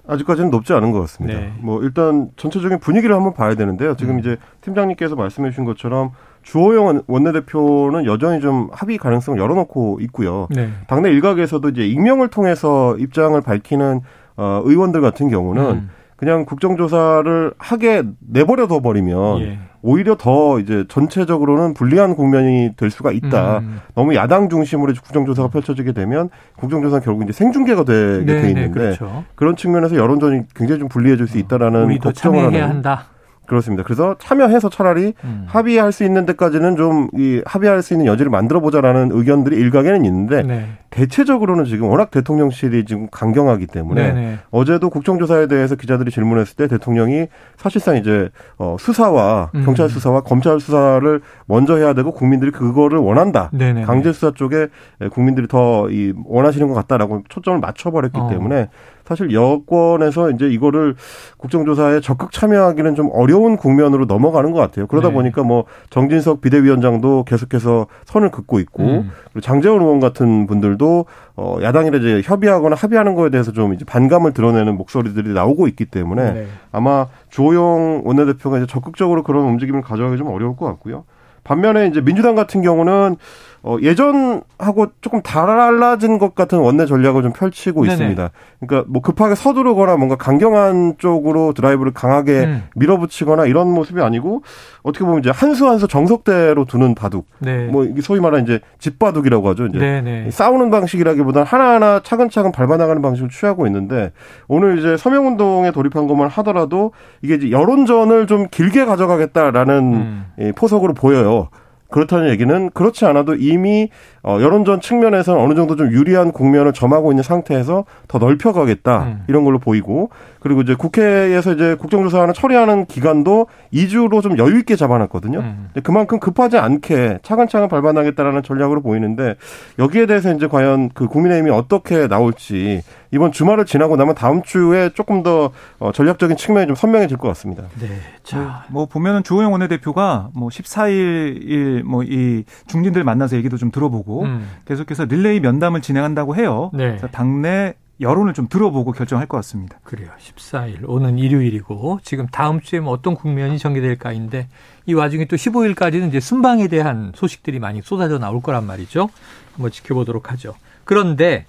아직까지는 0.07 0.51
높지 0.51 0.73
않은 0.73 0.91
것 0.91 1.01
같습니다. 1.03 1.39
네. 1.39 1.53
뭐 1.61 1.83
일단 1.83 2.31
전체적인 2.37 2.81
분위기를 2.81 3.15
한번 3.15 3.33
봐야 3.33 3.55
되는데요. 3.55 3.95
지금 3.97 4.15
음. 4.15 4.21
이제 4.21 4.37
팀장님께서 4.63 5.15
말씀해 5.15 5.51
주신 5.51 5.65
것처럼 5.65 6.11
주호영 6.43 7.03
원내대표는 7.07 8.07
여전히 8.07 8.41
좀 8.41 8.71
합의 8.73 8.99
가능성을 8.99 9.39
열어놓고 9.39 9.99
있고요. 10.03 10.49
네. 10.51 10.71
당내 10.89 11.11
일각에서도 11.11 11.69
이제 11.69 11.87
익명을 11.87 12.29
통해서 12.29 12.97
입장을 12.97 13.41
밝히는 13.41 14.01
어, 14.37 14.63
의원들 14.65 15.01
같은 15.01 15.29
경우는 15.29 15.65
음. 15.71 15.91
그냥 16.17 16.45
국정조사를 16.45 17.55
하게 17.59 18.03
내버려 18.21 18.67
둬 18.67 18.81
버리면 18.81 19.41
예. 19.41 19.59
오히려 19.83 20.17
더 20.17 20.59
이제 20.59 20.85
전체적으로는 20.89 21.75
불리한 21.75 22.15
국면이 22.15 22.71
될 22.77 22.91
수가 22.91 23.13
있다. 23.13 23.59
음. 23.59 23.81
너무 23.95 24.15
야당 24.15 24.49
중심으로 24.49 24.93
국정조사가 24.93 25.49
펼쳐지게 25.49 25.93
되면 25.93 26.29
국정조사는 26.59 27.03
결국 27.03 27.23
이제 27.25 27.33
생중계가 27.33 27.85
되게 27.85 28.25
네, 28.25 28.43
돼 28.43 28.49
있는데 28.49 28.69
네, 28.69 28.71
그렇죠. 28.71 29.25
그런 29.35 29.57
측면에서 29.57 29.97
여론전이 29.97 30.43
굉장히 30.55 30.81
좀 30.81 30.89
불리해질 30.89 31.29
수 31.29 31.39
있다라는 31.39 31.99
걱정을 31.99 32.45
하는 32.45 32.63
한다. 32.63 33.07
그렇습니다. 33.51 33.83
그래서 33.83 34.15
참여해서 34.21 34.71
차라리 34.71 35.15
음. 35.25 35.45
합의할 35.49 35.91
수 35.91 36.05
있는 36.05 36.25
데까지는 36.25 36.77
좀 36.77 37.01
이 37.17 37.43
합의할 37.45 37.83
수 37.83 37.95
있는 37.95 38.07
여지를 38.07 38.31
만들어 38.31 38.61
보자라는 38.61 39.11
의견들이 39.13 39.57
일각에는 39.57 40.05
있는데 40.05 40.43
네. 40.43 40.67
대체적으로는 40.91 41.65
지금 41.65 41.89
워낙 41.89 42.11
대통령실이 42.11 42.85
지금 42.85 43.09
강경하기 43.11 43.67
때문에 43.67 44.03
네네. 44.13 44.21
네. 44.21 44.39
어제도 44.51 44.91
국정조사에 44.91 45.49
대해서 45.49 45.75
기자들이 45.75 46.11
질문했을 46.11 46.57
때 46.57 46.69
대통령이 46.69 47.27
사실상 47.57 47.97
이제 47.97 48.29
어 48.59 48.77
수사와 48.79 49.51
음. 49.55 49.65
경찰 49.65 49.89
수사와 49.89 50.21
검찰 50.21 50.61
수사를 50.61 51.21
먼저 51.47 51.77
해야 51.77 51.93
되고 51.95 52.13
국민들이 52.13 52.51
그거를 52.53 52.99
원한다. 52.99 53.51
네네. 53.53 53.73
네, 53.73 53.81
네. 53.81 53.87
강제 53.87 54.13
수사 54.13 54.31
쪽에 54.31 54.69
국민들이 55.13 55.49
더 55.49 55.89
이 55.91 56.13
원하시는 56.25 56.69
것 56.69 56.75
같다라고 56.75 57.23
초점을 57.29 57.59
맞춰 57.59 57.91
버렸기 57.91 58.19
어. 58.21 58.29
때문에 58.29 58.69
사실 59.11 59.33
여권에서 59.33 60.31
이제 60.31 60.47
이거를 60.47 60.95
국정조사에 61.37 61.99
적극 61.99 62.31
참여하기는 62.31 62.95
좀 62.95 63.11
어려운 63.13 63.57
국면으로 63.57 64.05
넘어가는 64.05 64.53
것 64.53 64.61
같아요. 64.61 64.87
그러다 64.87 65.09
네. 65.09 65.15
보니까 65.15 65.43
뭐 65.43 65.65
정진석 65.91 66.41
비대위원장도 66.41 67.25
계속해서 67.25 67.89
선을 68.05 68.31
긋고 68.31 68.61
있고 68.61 68.85
음. 68.85 69.11
그리고 69.25 69.41
장재원 69.41 69.81
의원 69.83 69.99
같은 69.99 70.47
분들도 70.47 71.07
어 71.35 71.59
야당이랑 71.61 72.01
이제 72.01 72.23
협의하거나 72.25 72.77
합의하는 72.77 73.17
거에 73.17 73.31
대해서 73.31 73.51
좀 73.51 73.75
이제 73.75 73.85
반감을 73.85 74.33
드러내는 74.33 74.77
목소리들이 74.77 75.33
나오고 75.33 75.67
있기 75.67 75.87
때문에 75.87 76.33
네. 76.33 76.47
아마 76.71 77.09
조영 77.31 78.03
원내대표가 78.05 78.59
이제 78.59 78.67
적극적으로 78.69 79.25
그런 79.25 79.45
움직임을 79.45 79.83
가져가기 79.83 80.19
좀 80.19 80.29
어려울 80.29 80.55
것 80.55 80.67
같고요. 80.67 81.03
반면에 81.43 81.89
이제 81.89 82.01
민주당 82.01 82.37
같은 82.37 82.63
경우는 82.63 83.17
어, 83.63 83.77
예전하고 83.83 84.87
조금 85.03 85.21
달라진 85.21 86.19
것 86.19 86.35
같은 86.35 86.59
원내 86.59 86.87
전략을 86.87 87.23
좀 87.23 87.33
펼치고 87.33 87.83
네네. 87.83 87.93
있습니다. 87.93 88.31
그러니까 88.61 88.89
뭐 88.91 89.03
급하게 89.03 89.35
서두르거나 89.35 89.97
뭔가 89.97 90.17
강경한 90.17 90.95
쪽으로 90.97 91.53
드라이브를 91.53 91.93
강하게 91.93 92.45
음. 92.45 92.63
밀어붙이거나 92.77 93.45
이런 93.45 93.69
모습이 93.71 94.01
아니고 94.01 94.43
어떻게 94.83 95.05
보면 95.05 95.21
이제 95.21 95.31
한 95.31 95.51
수 95.53 95.67
한 95.67 95.79
수 95.79 95.87
정석대로 95.89 96.65
두는 96.65 96.95
바둑. 96.95 97.27
네. 97.41 97.67
뭐 97.67 97.87
소위 98.01 98.21
말하는 98.21 98.45
이제 98.45 98.61
집바둑이라고 98.79 99.49
하죠. 99.51 99.67
이제 99.67 99.79
네네. 99.79 100.31
싸우는 100.31 100.71
방식이라기보다는 100.71 101.47
하나하나 101.47 102.01
차근차근 102.01 102.53
밟아나가는 102.53 103.03
방식을 103.03 103.29
취하고 103.29 103.67
있는데 103.67 104.13
오늘 104.49 104.79
이제 104.79 104.97
서명운동에 104.97 105.71
돌입한 105.73 106.07
것만 106.07 106.29
하더라도 106.29 106.93
이게 107.21 107.35
이제 107.35 107.51
여론전을 107.51 108.27
좀 108.27 108.47
길게 108.51 108.87
가져가겠다라는 108.87 110.25
음. 110.39 110.53
포석으로 110.57 110.95
보여요. 110.95 111.49
그렇다는 111.91 112.31
얘기는 112.31 112.71
그렇지 112.71 113.05
않아도 113.07 113.35
이미 113.35 113.91
어, 114.23 114.39
여론전 114.41 114.81
측면에서는 114.81 115.41
어느 115.41 115.55
정도 115.55 115.77
좀 115.77 115.91
유리한 115.93 116.33
국면을 116.33 116.73
점하고 116.73 117.13
있는 117.13 117.23
상태에서 117.23 117.85
더 118.09 118.19
넓혀가겠다 118.19 119.03
음. 119.03 119.25
이런 119.29 119.45
걸로 119.45 119.59
보이고 119.59 120.11
그리고 120.41 120.61
이제 120.61 120.75
국회에서 120.75 121.53
이제 121.53 121.75
국정조사안을 121.77 122.35
처리하는 122.35 122.87
기간도 122.87 123.47
2주로 123.73 124.23
좀 124.23 124.37
여유 124.39 124.59
있게 124.59 124.77
잡아놨거든요. 124.77 125.39
음. 125.39 125.69
그만큼 125.83 126.21
급하지 126.21 126.59
않게 126.59 127.21
차근차근 127.23 127.69
밟아나겠다라는 127.69 128.43
전략으로 128.43 128.83
보이는데 128.83 129.37
여기에 129.79 130.07
대해서 130.07 130.33
이제 130.35 130.47
과연 130.47 130.91
그 130.93 131.07
국민의힘이 131.07 131.51
어떻게 131.51 132.07
나올지 132.09 132.83
이번 133.13 133.33
주말을 133.33 133.65
지나고 133.65 133.97
나면 133.97 134.15
다음 134.15 134.43
주에 134.43 134.91
조금 134.95 135.23
더 135.23 135.51
어, 135.79 135.91
전략적인 135.93 136.37
측면이 136.37 136.67
좀 136.67 136.77
선명해질 136.77 137.17
것 137.17 137.29
같습니다. 137.29 137.65
네. 137.81 137.89
자, 138.23 138.65
뭐 138.69 138.87
보면은 138.87 139.23
주호영 139.25 139.53
원내대표가 139.53 140.31
뭐 140.35 140.49
14일 140.49 141.83
뭐 141.83 142.01
이 142.11 142.45
중진들 142.67 143.05
만나서 143.05 143.37
얘기도 143.37 143.57
좀 143.57 143.71
들어보고 143.71 144.23
음. 144.23 144.49
계속해서 144.65 145.05
릴레이 145.05 145.41
면담을 145.41 145.81
진행한다고 145.81 146.35
해요. 146.37 146.71
네. 146.75 146.99
당내 147.13 147.75
여론을 148.01 148.33
좀 148.35 148.49
들어보고 148.49 148.93
결정할 148.93 149.27
것 149.27 149.37
같습니다. 149.39 149.79
그래요. 149.83 150.11
14일 150.19 150.89
오는 150.89 151.19
일요일이고 151.19 152.01
지금 152.03 152.27
다음 152.27 152.61
주에 152.61 152.81
뭐 152.81 152.93
어떤 152.93 153.15
국면이 153.15 153.59
전개될까인데 153.59 154.49
이 154.87 154.95
와중에 154.95 155.27
또 155.27 155.37
15일까지는 155.37 156.09
이제 156.09 156.21
순방에 156.21 156.69
대한 156.69 157.13
소식들이 157.15 157.59
많이 157.59 157.83
쏟아져 157.83 158.19
나올 158.19 158.41
거란 158.41 158.67
말이죠. 158.67 159.11
한번 159.55 159.71
지켜보도록 159.71 160.33
하죠. 160.33 160.55
그런데 160.85 161.45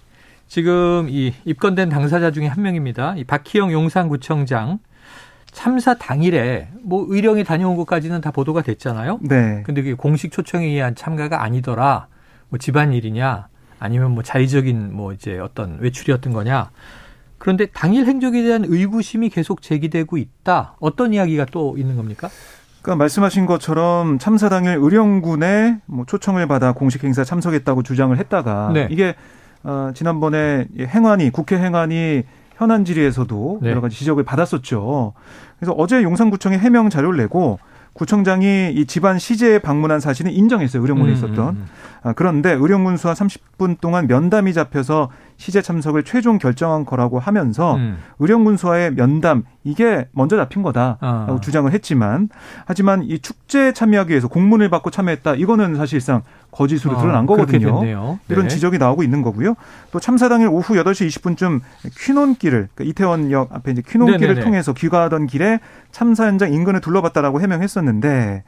지금 0.47 1.07
이 1.09 1.33
입건된 1.45 1.89
당사자 1.89 2.31
중에 2.31 2.47
한 2.47 2.61
명입니다. 2.61 3.15
이 3.15 3.23
박희영 3.23 3.71
용산구청장 3.71 4.79
참사 5.51 5.93
당일에 5.95 6.69
뭐 6.81 7.05
의령에 7.07 7.43
다녀온 7.43 7.77
것까지는 7.77 8.19
다 8.21 8.31
보도가 8.31 8.61
됐잖아요. 8.61 9.19
네. 9.21 9.63
근데 9.65 9.81
그게 9.81 9.93
공식 9.93 10.31
초청에 10.31 10.65
의한 10.65 10.95
참가가 10.95 11.43
아니더라. 11.43 12.07
뭐 12.49 12.59
집안 12.59 12.91
일이냐 12.91 13.47
아니면 13.81 14.11
뭐 14.11 14.21
자의적인 14.21 14.95
뭐 14.95 15.11
이제 15.11 15.39
어떤 15.39 15.79
외출이었던 15.79 16.31
거냐. 16.31 16.69
그런데 17.39 17.65
당일 17.65 18.05
행적에 18.05 18.43
대한 18.43 18.63
의구심이 18.63 19.29
계속 19.29 19.63
제기되고 19.63 20.17
있다. 20.17 20.75
어떤 20.79 21.15
이야기가 21.15 21.45
또 21.45 21.75
있는 21.79 21.95
겁니까? 21.95 22.29
그러니까 22.83 23.01
말씀하신 23.01 23.47
것처럼 23.47 24.19
참사 24.19 24.49
당일 24.49 24.77
의령군에 24.79 25.79
뭐 25.87 26.05
초청을 26.05 26.47
받아 26.47 26.73
공식 26.73 27.03
행사 27.03 27.23
참석했다고 27.23 27.81
주장을 27.81 28.15
했다가 28.15 28.71
네. 28.71 28.87
이게 28.91 29.15
어 29.63 29.89
지난번에 29.95 30.67
행안위 30.79 31.31
국회 31.31 31.57
행안위 31.57 32.23
현안 32.57 32.85
질의에서도 32.85 33.59
네. 33.63 33.71
여러 33.71 33.81
가지 33.81 33.97
지적을 33.97 34.23
받았었죠. 34.23 35.13
그래서 35.57 35.71
어제 35.73 36.03
용산구청에 36.03 36.59
해명 36.59 36.91
자료를 36.91 37.17
내고 37.17 37.57
구청장이 37.93 38.71
이 38.73 38.85
집안 38.85 39.19
시제에 39.19 39.59
방문한 39.59 39.99
사실은 39.99 40.31
인정했어요. 40.31 40.81
의령군에 40.81 41.09
음, 41.09 41.13
있었던. 41.13 41.39
음, 41.39 41.55
음. 41.55 41.65
아, 42.03 42.13
그런데 42.13 42.51
의령군 42.51 42.97
수와 42.97 43.13
30분 43.13 43.79
동안 43.79 44.07
면담이 44.07 44.53
잡혀서 44.53 45.09
시제 45.37 45.61
참석을 45.61 46.03
최종 46.03 46.37
결정한 46.37 46.85
거라고 46.85 47.19
하면서 47.19 47.75
음. 47.75 47.97
의령군 48.19 48.57
수와의 48.57 48.95
면담 48.95 49.43
이게 49.63 50.07
먼저 50.11 50.35
잡힌 50.35 50.63
거다라고 50.63 50.99
아. 51.01 51.39
주장을 51.41 51.71
했지만 51.71 52.29
하지만 52.65 53.03
이 53.03 53.19
축제에 53.19 53.73
참여하기 53.73 54.09
위해서 54.09 54.27
공문을 54.27 54.69
받고 54.69 54.89
참여했다. 54.89 55.35
이거는 55.35 55.75
사실상 55.75 56.23
거짓으로 56.51 56.97
아, 56.97 57.01
드러난 57.01 57.25
거거든요. 57.25 57.81
네. 57.83 57.95
이런 58.29 58.49
지적이 58.49 58.77
나오고 58.77 59.03
있는 59.03 59.21
거고요. 59.21 59.55
또 59.91 59.99
참사 59.99 60.27
당일 60.29 60.47
오후 60.49 60.75
8시 60.75 61.07
20분쯤 61.07 61.61
퀴논길을 61.97 62.67
그러니까 62.75 62.83
이태원역 62.91 63.53
앞에 63.55 63.71
이제 63.71 63.81
퀴논길을. 63.87 64.41
통해서 64.41 64.73
귀가하던 64.73 65.27
길에 65.27 65.59
참사 65.91 66.25
현장 66.27 66.53
인근을 66.53 66.81
둘러봤다라고 66.81 67.41
해명했었는데 67.41 68.43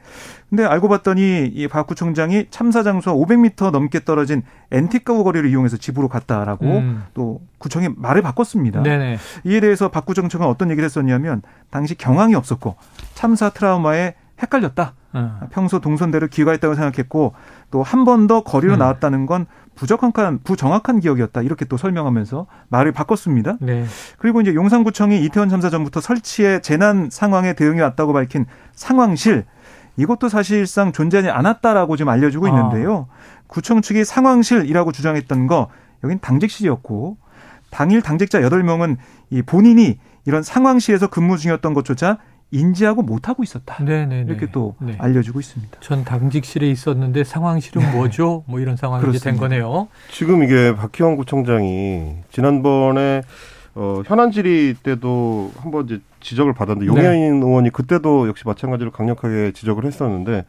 근데 0.50 0.64
알고 0.64 0.88
봤더니 0.88 1.46
이 1.54 1.68
박 1.68 1.86
구청장이 1.86 2.46
참사 2.50 2.82
장소와 2.82 3.16
500m 3.16 3.70
넘게 3.70 4.04
떨어진 4.04 4.42
엔티가우 4.70 5.24
거리를 5.24 5.48
이용해서 5.50 5.76
집으로 5.78 6.08
갔다라고 6.08 6.64
음. 6.66 7.02
또 7.14 7.40
구청이 7.58 7.88
말을 7.96 8.22
바꿨습니다. 8.22 8.82
네네. 8.82 9.18
이에 9.44 9.60
대해서 9.60 9.88
박 9.90 10.04
구청장은 10.06 10.46
어떤 10.46 10.70
얘기를 10.70 10.84
했었냐면 10.84 11.42
당시 11.70 11.94
경황이 11.96 12.34
없었고 12.34 12.76
참사 13.14 13.48
트라우마에 13.50 14.14
헷갈렸다. 14.42 14.94
음. 15.14 15.38
평소 15.50 15.78
동선대로 15.80 16.28
귀가했다고 16.28 16.74
생각했고 16.74 17.34
또 17.70 17.82
한 17.82 18.04
번 18.04 18.26
더 18.26 18.42
거리로 18.42 18.74
음. 18.74 18.78
나왔다는 18.78 19.26
건 19.26 19.46
부적합한 19.74 20.40
부정확한 20.44 21.00
기억이었다 21.00 21.42
이렇게 21.42 21.64
또 21.64 21.76
설명하면서 21.76 22.46
말을 22.68 22.92
바꿨습니다. 22.92 23.56
네. 23.60 23.84
그리고 24.18 24.40
이제 24.40 24.54
용산구청이 24.54 25.24
이태원 25.24 25.48
참사 25.48 25.68
전부터 25.70 26.00
설치해 26.00 26.60
재난 26.60 27.08
상황에 27.10 27.54
대응해 27.54 27.80
왔다고 27.82 28.12
밝힌 28.12 28.46
상황실 28.74 29.44
이것도 29.96 30.28
사실상 30.28 30.92
존재하지 30.92 31.30
않았다라고 31.30 31.96
지금 31.96 32.10
알려주고 32.10 32.46
아. 32.46 32.48
있는데요. 32.50 33.08
구청 33.46 33.82
측이 33.82 34.04
상황실이라고 34.04 34.92
주장했던 34.92 35.46
거 35.46 35.68
여긴 36.02 36.18
당직실이었고 36.20 37.16
당일 37.70 38.02
당직자 38.02 38.40
8명은 38.40 38.96
이 39.30 39.42
본인이 39.42 39.98
이런 40.26 40.42
상황실에서 40.42 41.08
근무 41.08 41.36
중이었던 41.38 41.74
것조차 41.74 42.18
인지하고 42.50 43.02
못하고 43.02 43.42
있었다. 43.42 43.82
네네네. 43.82 44.30
이렇게 44.30 44.50
또 44.50 44.76
네. 44.80 44.96
알려주고 44.98 45.40
있습니다. 45.40 45.78
전 45.80 46.04
당직실에 46.04 46.70
있었는데 46.70 47.24
상황 47.24 47.60
실은 47.60 47.82
네. 47.82 47.92
뭐죠? 47.92 48.44
뭐 48.46 48.60
이런 48.60 48.76
상황이. 48.76 49.04
된 49.18 49.36
거네요. 49.36 49.88
지금 50.10 50.42
이게 50.42 50.74
박희원 50.76 51.16
구청장이 51.16 52.16
지난번에 52.30 53.22
어, 53.74 54.02
현안 54.06 54.30
질의 54.30 54.74
때도 54.82 55.50
한번 55.56 55.86
이제 55.86 56.00
지적을 56.20 56.52
받았는데 56.54 56.86
용해인 56.86 57.40
네. 57.40 57.46
의원이 57.46 57.70
그때도 57.70 58.28
역시 58.28 58.44
마찬가지로 58.46 58.92
강력하게 58.92 59.52
지적을 59.52 59.84
했었는데 59.84 60.44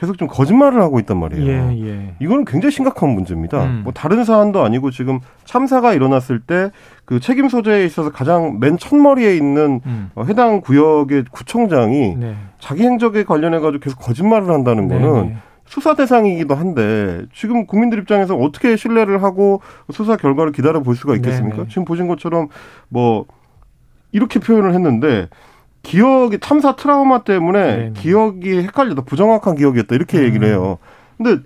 계속 0.00 0.16
좀 0.16 0.26
거짓말을 0.26 0.80
하고 0.80 0.98
있단 0.98 1.18
말이에요. 1.18 1.46
예, 1.46 1.86
예. 1.86 2.14
이거는 2.20 2.46
굉장히 2.46 2.72
심각한 2.72 3.10
문제입니다. 3.10 3.62
음. 3.62 3.80
뭐 3.84 3.92
다른 3.92 4.24
사안도 4.24 4.64
아니고 4.64 4.90
지금 4.90 5.20
참사가 5.44 5.92
일어났을 5.92 6.40
때 6.40 6.70
그 7.10 7.18
책임 7.18 7.48
소재에 7.48 7.84
있어서 7.86 8.12
가장 8.12 8.60
맨 8.60 8.78
첫머리에 8.78 9.36
있는 9.36 9.80
음. 9.84 10.10
어, 10.14 10.22
해당 10.22 10.60
구역의 10.60 11.24
구청장이 11.32 12.14
네. 12.14 12.36
자기 12.60 12.84
행적에 12.84 13.24
관련해 13.24 13.58
가지고 13.58 13.80
계속 13.82 13.98
거짓말을 13.98 14.48
한다는 14.48 14.86
네, 14.86 14.96
거는 14.96 15.28
네. 15.30 15.36
수사 15.66 15.96
대상이기도 15.96 16.54
한데 16.54 17.22
지금 17.34 17.66
국민들 17.66 17.98
입장에서 17.98 18.36
어떻게 18.36 18.76
신뢰를 18.76 19.24
하고 19.24 19.60
수사 19.90 20.16
결과를 20.16 20.52
기다려 20.52 20.84
볼 20.84 20.94
수가 20.94 21.16
있겠습니까? 21.16 21.56
네네. 21.56 21.66
네. 21.66 21.68
지금 21.68 21.84
보신 21.84 22.06
것처럼 22.06 22.46
뭐 22.88 23.24
이렇게 24.12 24.38
표현을 24.38 24.72
했는데 24.72 25.28
기억이 25.82 26.38
참사 26.40 26.76
트라우마 26.76 27.24
때문에 27.24 27.62
네네. 27.62 27.84
네. 27.90 27.92
기억이 28.00 28.58
헷갈리다 28.58 29.02
부정확한 29.02 29.56
기억이었다 29.56 29.94
이렇게 29.94 30.18
음. 30.18 30.24
얘기를 30.24 30.48
해요. 30.48 30.78
근데 31.18 31.42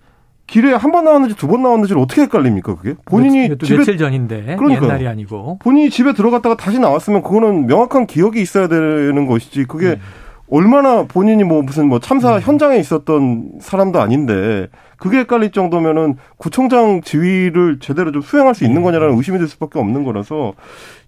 길에 0.47 0.73
한 0.75 0.90
번 0.92 1.05
나왔는지 1.05 1.37
두 1.37 1.47
번 1.47 1.62
나왔는지를 1.62 2.01
어떻게 2.03 2.23
헷갈립니까 2.23 2.75
그게? 2.77 2.94
본인이 3.07 3.49
며, 3.49 3.55
집에 3.57 3.79
며칠 3.79 3.97
전인데 3.97 4.57
그러니까 4.59 4.85
옛날이 4.85 5.09
아니고 5.09 5.59
본인이 5.62 5.88
집에 5.88 6.12
들어갔다가 6.12 6.57
다시 6.57 6.79
나왔으면 6.79 7.23
그거는 7.23 7.66
명확한 7.66 8.07
기억이 8.07 8.42
있어야 8.42 8.68
되는 8.68 9.27
것이지 9.27 9.64
그게 9.64 9.90
네. 9.90 10.01
얼마나 10.51 11.05
본인이 11.05 11.42
뭐 11.44 11.62
무슨 11.62 11.88
뭐 11.88 11.99
참사 12.01 12.37
음. 12.37 12.40
현장에 12.40 12.77
있었던 12.77 13.53
사람도 13.61 14.01
아닌데 14.01 14.68
그게 14.99 15.19
헷갈릴 15.19 15.53
정도면은 15.53 16.17
구청장 16.37 17.03
지위를 17.03 17.79
제대로 17.81 18.13
좀 18.13 18.23
수행할 18.23 18.55
수 18.55 18.65
있는 18.65 18.79
음. 18.79 18.83
거냐라는 18.85 19.17
의심이 19.17 19.39
들 19.39 19.49
수밖에 19.49 19.79
없는 19.79 20.05
거라서 20.05 20.55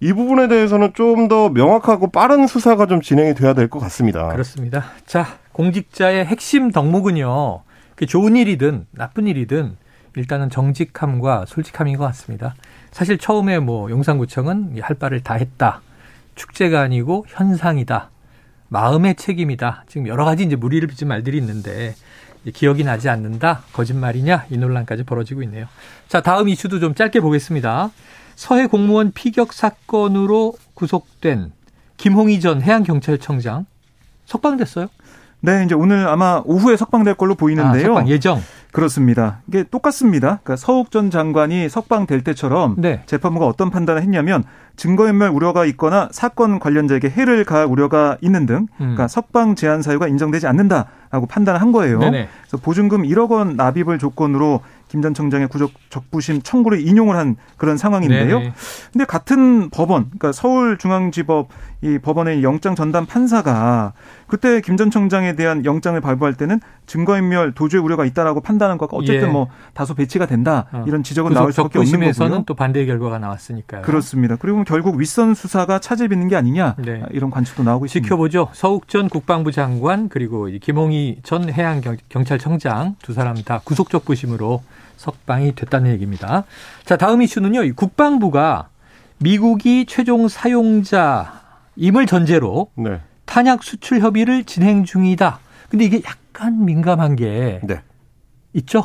이 0.01 0.13
부분에 0.13 0.49
대해서는 0.49 0.93
좀 0.95 1.29
더 1.29 1.49
명확하고 1.49 2.11
빠른 2.11 2.47
수사가 2.47 2.87
좀 2.87 3.01
진행이 3.01 3.35
돼야 3.35 3.53
될 3.55 3.69
것 3.69 3.79
같습니다. 3.81 4.29
그렇습니다. 4.29 4.85
자, 5.07 5.27
공직자의 5.53 6.25
핵심 6.27 6.71
덕목은요. 6.71 7.63
그 7.97 8.07
좋은 8.07 8.37
일이든 8.37 8.87
나쁜 8.93 9.27
일이든 9.27 9.77
일단은 10.15 10.51
정직함과 10.51 11.47
솔직함인 11.47 11.97
것 11.97 12.05
같습니다. 12.07 12.55
사실 12.93 13.19
처음에 13.19 13.59
뭐 13.59 13.91
용산구청은 13.91 14.77
할 14.81 14.95
바를 14.97 15.21
다 15.23 15.35
했다. 15.35 15.81
축제가 16.35 16.81
아니고 16.81 17.25
현상이다. 17.29 18.11
마음의 18.69 19.15
책임이다. 19.17 19.85
지금 19.89 20.07
여러 20.07 20.25
가지 20.25 20.45
이제 20.45 20.57
무리를 20.57 20.87
빚은 20.89 21.09
말들이 21.09 21.39
있는데 21.39 21.95
기억이 22.53 22.85
나지 22.85 23.09
않는다. 23.09 23.63
거짓말이냐? 23.73 24.47
이 24.51 24.59
논란까지 24.59 25.05
벌어지고 25.05 25.43
있네요. 25.45 25.67
자, 26.09 26.21
다음 26.21 26.49
이슈도 26.49 26.79
좀 26.81 26.95
짧게 26.95 27.21
보겠습니다. 27.21 27.91
서해 28.35 28.67
공무원 28.67 29.13
피격 29.13 29.53
사건으로 29.53 30.55
구속된 30.75 31.53
김홍희 31.97 32.41
전 32.41 32.63
해양경찰청장 32.63 33.67
석방됐어요? 34.27 34.89
네, 35.41 35.65
이제 35.65 35.75
오늘 35.75 36.09
아마 36.09 36.43
오후에 36.45 36.77
석방될 36.77 37.15
걸로 37.15 37.35
보이는데요. 37.35 37.85
아, 37.85 37.87
석방 37.87 38.09
예정. 38.09 38.41
그렇습니다. 38.73 39.41
이게 39.49 39.63
똑같습니다. 39.63 40.41
그러니까 40.43 40.57
서욱 40.57 40.91
전 40.91 41.11
장관이 41.11 41.69
석방될 41.69 42.23
때처럼 42.25 42.75
네. 42.77 43.03
재판부가 43.07 43.47
어떤 43.47 43.71
판단을 43.71 44.03
했냐면 44.03 44.45
증거인멸 44.77 45.31
우려가 45.31 45.65
있거나 45.67 46.09
사건 46.13 46.59
관련자에게 46.59 47.09
해를 47.09 47.45
가할 47.45 47.67
우려가 47.67 48.19
있는 48.21 48.45
등 48.45 48.57
음. 48.57 48.67
그러니까 48.77 49.09
석방 49.09 49.55
제한 49.55 49.81
사유가 49.81 50.09
인정되지 50.09 50.47
않는다 50.47 50.87
라고 51.17 51.25
판단을 51.27 51.63
한 51.63 51.73
거예요. 51.73 51.99
네네. 51.99 52.29
그래서 52.43 52.59
보증금 52.59 53.03
1억 53.03 53.31
원 53.31 53.57
납입을 53.57 53.99
조건으로 53.99 54.61
김 54.89 55.03
전 55.03 55.15
청장의 55.15 55.49
구적 55.49 55.73
적부심 55.91 56.43
청구를 56.43 56.87
인용을 56.87 57.17
한 57.17 57.37
그런 57.57 57.77
상황인데요. 57.77 58.39
네네. 58.39 58.53
근데 58.93 59.05
같은 59.05 59.69
법원, 59.71 60.05
그러니까 60.07 60.33
서울중앙지법 60.33 61.49
이 61.83 61.99
법원의 61.99 62.43
영장 62.43 62.75
전담 62.75 63.05
판사가 63.05 63.93
그때 64.27 64.61
김 64.61 64.77
전 64.77 64.91
청장에 64.91 65.35
대한 65.37 65.65
영장을 65.65 65.99
발부할 66.01 66.35
때는 66.35 66.61
증거인멸 66.87 67.53
도주의 67.53 67.83
우려가 67.83 68.05
있다라고 68.05 68.41
판단한 68.41 68.77
것과 68.79 68.97
어쨌든 68.97 69.29
예. 69.29 69.33
뭐 69.33 69.49
다소 69.75 69.95
배치가 69.95 70.27
된다 70.27 70.67
어. 70.73 70.85
이런 70.87 71.03
지적은 71.03 71.33
나올 71.33 71.53
수밖에 71.53 71.79
없는 71.79 72.13
거고요. 72.13 72.45
또 72.47 72.55
반대 72.55 72.85
결과가 72.87 73.19
나왔으니까요. 73.19 73.83
그렇습니다. 73.83 74.37
그리고 74.37 74.65
결국 74.65 74.97
윗선 74.97 75.35
수사가 75.35 75.79
차질 75.79 76.09
빚는 76.09 76.29
게 76.29 76.37
아니냐 76.37 76.75
네. 76.79 77.03
이런 77.11 77.31
관측도 77.31 77.63
나오고 77.63 77.87
있습니다. 77.87 78.05
지켜보죠. 78.07 78.49
서욱 78.53 78.89
전 78.89 79.09
국방부 79.09 79.51
장관 79.53 80.09
그리고 80.09 80.47
김홍희 80.61 81.06
전 81.23 81.53
해양경찰청장 81.53 82.97
두 83.03 83.13
사람 83.13 83.37
다 83.43 83.61
구속적 83.65 84.05
부심으로 84.05 84.63
석방이 84.97 85.55
됐다는 85.55 85.91
얘기입니다. 85.93 86.45
자 86.85 86.97
다음 86.97 87.23
이슈는요. 87.23 87.75
국방부가 87.75 88.69
미국이 89.19 89.87
최종 89.87 90.29
사용자임을 90.29 92.07
전제로 92.07 92.71
네. 92.75 93.01
탄약 93.25 93.63
수출 93.63 94.01
협의를 94.01 94.45
진행 94.45 94.85
중이다. 94.85 95.39
근데 95.69 95.85
이게 95.85 96.03
약간 96.05 96.65
민감한 96.65 97.17
게 97.17 97.61
네. 97.65 97.81
있죠? 98.55 98.85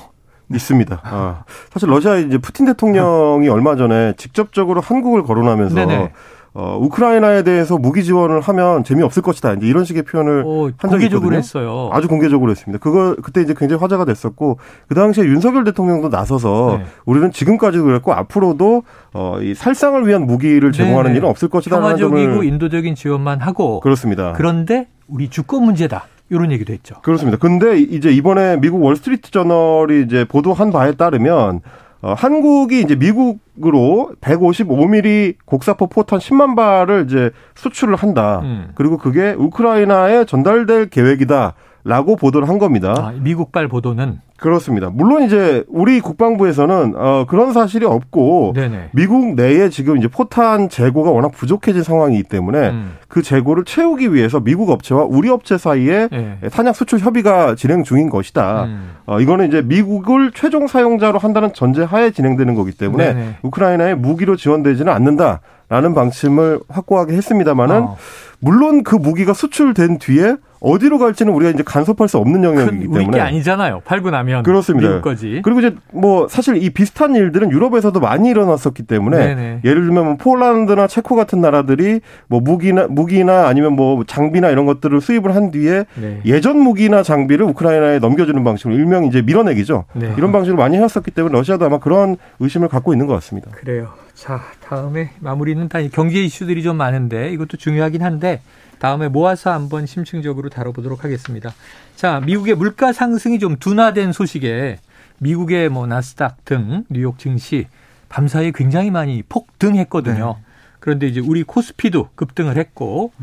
있습니다. 0.53 1.01
아, 1.03 1.43
사실 1.71 1.89
러시아 1.89 2.17
이제 2.17 2.37
푸틴 2.37 2.65
대통령이 2.65 3.47
얼마 3.47 3.75
전에 3.75 4.13
직접적으로 4.17 4.81
한국을 4.81 5.23
거론하면서 5.23 5.75
네네. 5.75 6.11
어, 6.53 6.77
우크라이나에 6.81 7.43
대해서 7.43 7.77
무기 7.77 8.03
지원을 8.03 8.41
하면 8.41 8.83
재미없을 8.83 9.21
것이다. 9.21 9.53
이제 9.53 9.67
이런 9.67 9.85
식의 9.85 10.03
표현을 10.03 10.43
오, 10.45 10.69
한 10.77 10.91
적이 10.91 11.05
있거든요. 11.05 11.37
했어요. 11.37 11.89
아주 11.93 12.09
공개적으로 12.09 12.51
했습니다. 12.51 12.81
그거 12.83 13.15
그때 13.21 13.41
이제 13.41 13.53
굉장히 13.57 13.79
화제가 13.79 14.03
됐었고 14.03 14.57
그 14.87 14.95
당시에 14.95 15.23
윤석열 15.23 15.63
대통령도 15.63 16.09
나서서 16.09 16.79
네. 16.79 16.85
우리는 17.05 17.31
지금까지도 17.31 17.85
그랬고 17.85 18.13
앞으로도 18.13 18.83
어, 19.13 19.37
이 19.41 19.53
살상을 19.55 20.05
위한 20.05 20.25
무기를 20.25 20.73
제공하는 20.73 21.11
네네. 21.11 21.17
일은 21.19 21.29
없을 21.29 21.47
것이다. 21.47 21.77
평화적이고 21.79 22.43
인도적인 22.43 22.95
지원만 22.95 23.39
하고 23.39 23.79
그렇습니다. 23.79 24.33
그런데 24.33 24.87
우리 25.07 25.29
주권 25.29 25.63
문제다. 25.63 26.05
이런 26.29 26.51
얘기도 26.53 26.71
했죠. 26.71 26.95
그렇습니다. 27.01 27.37
근데 27.37 27.77
이제 27.77 28.09
이번에 28.09 28.55
미국 28.57 28.81
월스트리트 28.83 29.31
저널이 29.31 30.03
이제 30.03 30.23
보도한 30.23 30.71
바에 30.71 30.93
따르면 30.93 31.59
어, 32.01 32.13
한국이 32.13 32.81
이제 32.81 32.95
미국으로 32.95 34.11
155mm 34.21 35.35
곡사포 35.45 35.87
포탄 35.87 36.19
10만 36.19 36.55
발을 36.55 37.05
이제 37.07 37.31
수출을 37.55 37.95
한다. 37.95 38.39
음. 38.43 38.71
그리고 38.75 38.97
그게 38.97 39.31
우크라이나에 39.37 40.25
전달될 40.25 40.89
계획이다. 40.89 41.53
라고 41.83 42.15
보도를 42.15 42.47
한 42.47 42.59
겁니다. 42.59 42.93
아, 42.97 43.11
미국발 43.19 43.67
보도는 43.67 44.19
그렇습니다. 44.41 44.89
물론 44.91 45.21
이제 45.23 45.63
우리 45.67 45.99
국방부에서는 46.01 46.93
어 46.95 47.25
그런 47.27 47.53
사실이 47.53 47.85
없고 47.85 48.53
네네. 48.55 48.89
미국 48.91 49.35
내에 49.35 49.69
지금 49.69 49.97
이제 49.97 50.07
포탄 50.07 50.67
재고가 50.67 51.11
워낙 51.11 51.29
부족해진 51.29 51.83
상황이기 51.83 52.23
때문에 52.23 52.69
음. 52.69 52.97
그 53.07 53.21
재고를 53.21 53.65
채우기 53.65 54.15
위해서 54.15 54.39
미국 54.39 54.71
업체와 54.71 55.05
우리 55.07 55.29
업체 55.29 55.59
사이에 55.59 56.07
네. 56.11 56.37
탄약 56.51 56.75
수출 56.75 56.97
협의가 56.97 57.53
진행 57.53 57.83
중인 57.83 58.09
것이다. 58.09 58.63
음. 58.63 58.95
어 59.05 59.21
이거는 59.21 59.47
이제 59.47 59.61
미국을 59.61 60.31
최종 60.33 60.65
사용자로 60.65 61.19
한다는 61.19 61.53
전제하에 61.53 62.09
진행되는 62.09 62.55
거기 62.55 62.71
때문에 62.71 63.13
네네. 63.13 63.35
우크라이나에 63.43 63.93
무기로 63.93 64.37
지원되지는 64.37 64.91
않는다라는 64.91 65.93
방침을 65.93 66.61
확고하게 66.67 67.13
했습니다마는 67.13 67.81
어. 67.83 67.97
물론 68.39 68.83
그 68.83 68.95
무기가 68.95 69.33
수출된 69.33 69.99
뒤에 69.99 70.35
어디로 70.61 70.99
갈지는 70.99 71.33
우리가 71.33 71.51
이제 71.51 71.63
간섭할 71.63 72.07
수 72.07 72.19
없는 72.19 72.43
영역이기 72.43 72.83
때문에 72.83 73.05
우리 73.05 73.11
게 73.11 73.19
아니잖아요. 73.19 73.81
팔고 73.83 74.11
나면 74.11 74.43
그렇습니다. 74.43 74.87
미국 74.87 75.01
거지. 75.01 75.41
그리고 75.43 75.59
이제 75.59 75.75
뭐 75.91 76.27
사실 76.27 76.61
이 76.63 76.69
비슷한 76.69 77.15
일들은 77.15 77.51
유럽에서도 77.51 77.99
많이 77.99 78.29
일어났었기 78.29 78.83
때문에 78.83 79.17
네네. 79.17 79.61
예를 79.65 79.85
들면 79.85 80.05
뭐 80.05 80.15
폴란드나 80.17 80.85
체코 80.85 81.15
같은 81.15 81.41
나라들이 81.41 82.01
뭐 82.27 82.39
무기나 82.39 82.85
무기나 82.87 83.47
아니면 83.47 83.73
뭐 83.73 84.03
장비나 84.05 84.51
이런 84.51 84.67
것들을 84.67 85.01
수입을 85.01 85.35
한 85.35 85.49
뒤에 85.49 85.85
네. 85.95 86.21
예전 86.25 86.59
무기나 86.59 87.01
장비를 87.01 87.43
우크라이나에 87.47 87.97
넘겨주는 87.97 88.43
방식으로 88.43 88.75
일명 88.75 89.05
이제 89.05 89.23
밀어내기죠. 89.23 89.85
네. 89.93 90.13
이런 90.15 90.31
방식으로 90.31 90.61
많이 90.61 90.77
해왔었기 90.77 91.09
때문에 91.09 91.33
러시아도 91.33 91.65
아마 91.65 91.79
그런 91.79 92.17
의심을 92.39 92.67
갖고 92.67 92.93
있는 92.93 93.07
것 93.07 93.15
같습니다. 93.15 93.49
그래요. 93.51 93.89
자 94.13 94.41
다음에 94.61 95.11
마무리는 95.19 95.67
다 95.69 95.79
경제 95.91 96.21
이슈들이 96.23 96.63
좀 96.63 96.77
많은데 96.77 97.31
이것도 97.33 97.57
중요하긴 97.57 98.03
한데. 98.03 98.41
다음에 98.81 99.09
모아서 99.09 99.51
한번 99.53 99.85
심층적으로 99.85 100.49
다뤄보도록 100.49 101.03
하겠습니다. 101.03 101.53
자, 101.95 102.19
미국의 102.21 102.55
물가 102.55 102.91
상승이 102.91 103.37
좀 103.37 103.57
둔화된 103.57 104.11
소식에 104.11 104.79
미국의 105.19 105.69
뭐 105.69 105.85
나스닥 105.85 106.43
등 106.45 106.83
뉴욕 106.89 107.19
증시 107.19 107.67
밤사이에 108.09 108.51
굉장히 108.55 108.89
많이 108.89 109.21
폭등했거든요. 109.29 110.35
네. 110.35 110.43
그런데 110.79 111.05
이제 111.05 111.19
우리 111.19 111.43
코스피도 111.43 112.09
급등을 112.15 112.57
했고 112.57 113.13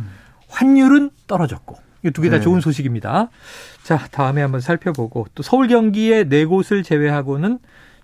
환율은 0.47 1.11
떨어졌고 1.27 1.77
이 2.05 2.11
두 2.11 2.23
개다 2.23 2.37
네. 2.37 2.43
좋은 2.43 2.61
소식입니다. 2.61 3.29
자, 3.83 3.99
다음에 4.13 4.43
한번 4.43 4.61
살펴보고 4.61 5.27
또 5.35 5.43
서울 5.43 5.67
경기의 5.67 6.29
네 6.29 6.45
곳을 6.45 6.85
제외하고는 6.85 7.59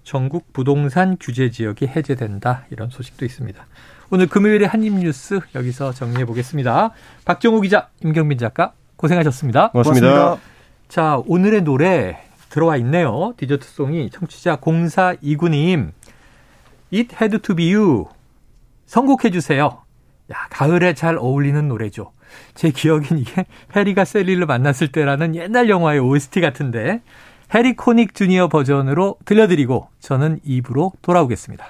전국 0.04 0.52
부동산 0.52 1.16
규제 1.18 1.50
지역이 1.50 1.86
해제된다 1.86 2.66
이런 2.70 2.90
소식도 2.90 3.24
있습니다. 3.24 3.66
오늘 4.10 4.26
금요일의 4.26 4.68
한입뉴스 4.68 5.40
여기서 5.54 5.92
정리해 5.92 6.24
보겠습니다. 6.26 6.90
박정우 7.24 7.60
기자, 7.62 7.88
임경민 8.04 8.38
작가 8.38 8.74
고생하셨습니다. 8.96 9.70
고맙습니다. 9.70 10.06
고맙습니다. 10.06 10.54
자, 10.88 11.22
오늘의 11.26 11.62
노래 11.62 12.20
들어와 12.50 12.76
있네요. 12.76 13.32
디저트송이 13.36 14.10
청취자 14.10 14.56
0429님 14.56 15.90
It 16.92 17.16
Had 17.20 17.38
To 17.38 17.56
Be 17.56 17.74
You 17.74 18.06
선곡해 18.86 19.30
주세요. 19.32 19.82
야, 20.32 20.36
가을에 20.50 20.94
잘 20.94 21.16
어울리는 21.16 21.66
노래죠. 21.66 22.12
제 22.54 22.70
기억엔 22.70 23.18
이게 23.18 23.46
해리가 23.74 24.04
셀리를 24.04 24.44
만났을 24.46 24.92
때라는 24.92 25.34
옛날 25.34 25.68
영화의 25.68 25.98
OST 26.00 26.40
같은데 26.40 27.02
해리 27.52 27.74
코닉 27.74 28.14
주니어 28.14 28.48
버전으로 28.48 29.16
들려드리고 29.24 29.88
저는 30.00 30.40
입으로 30.44 30.92
돌아오겠습니다. 31.02 31.66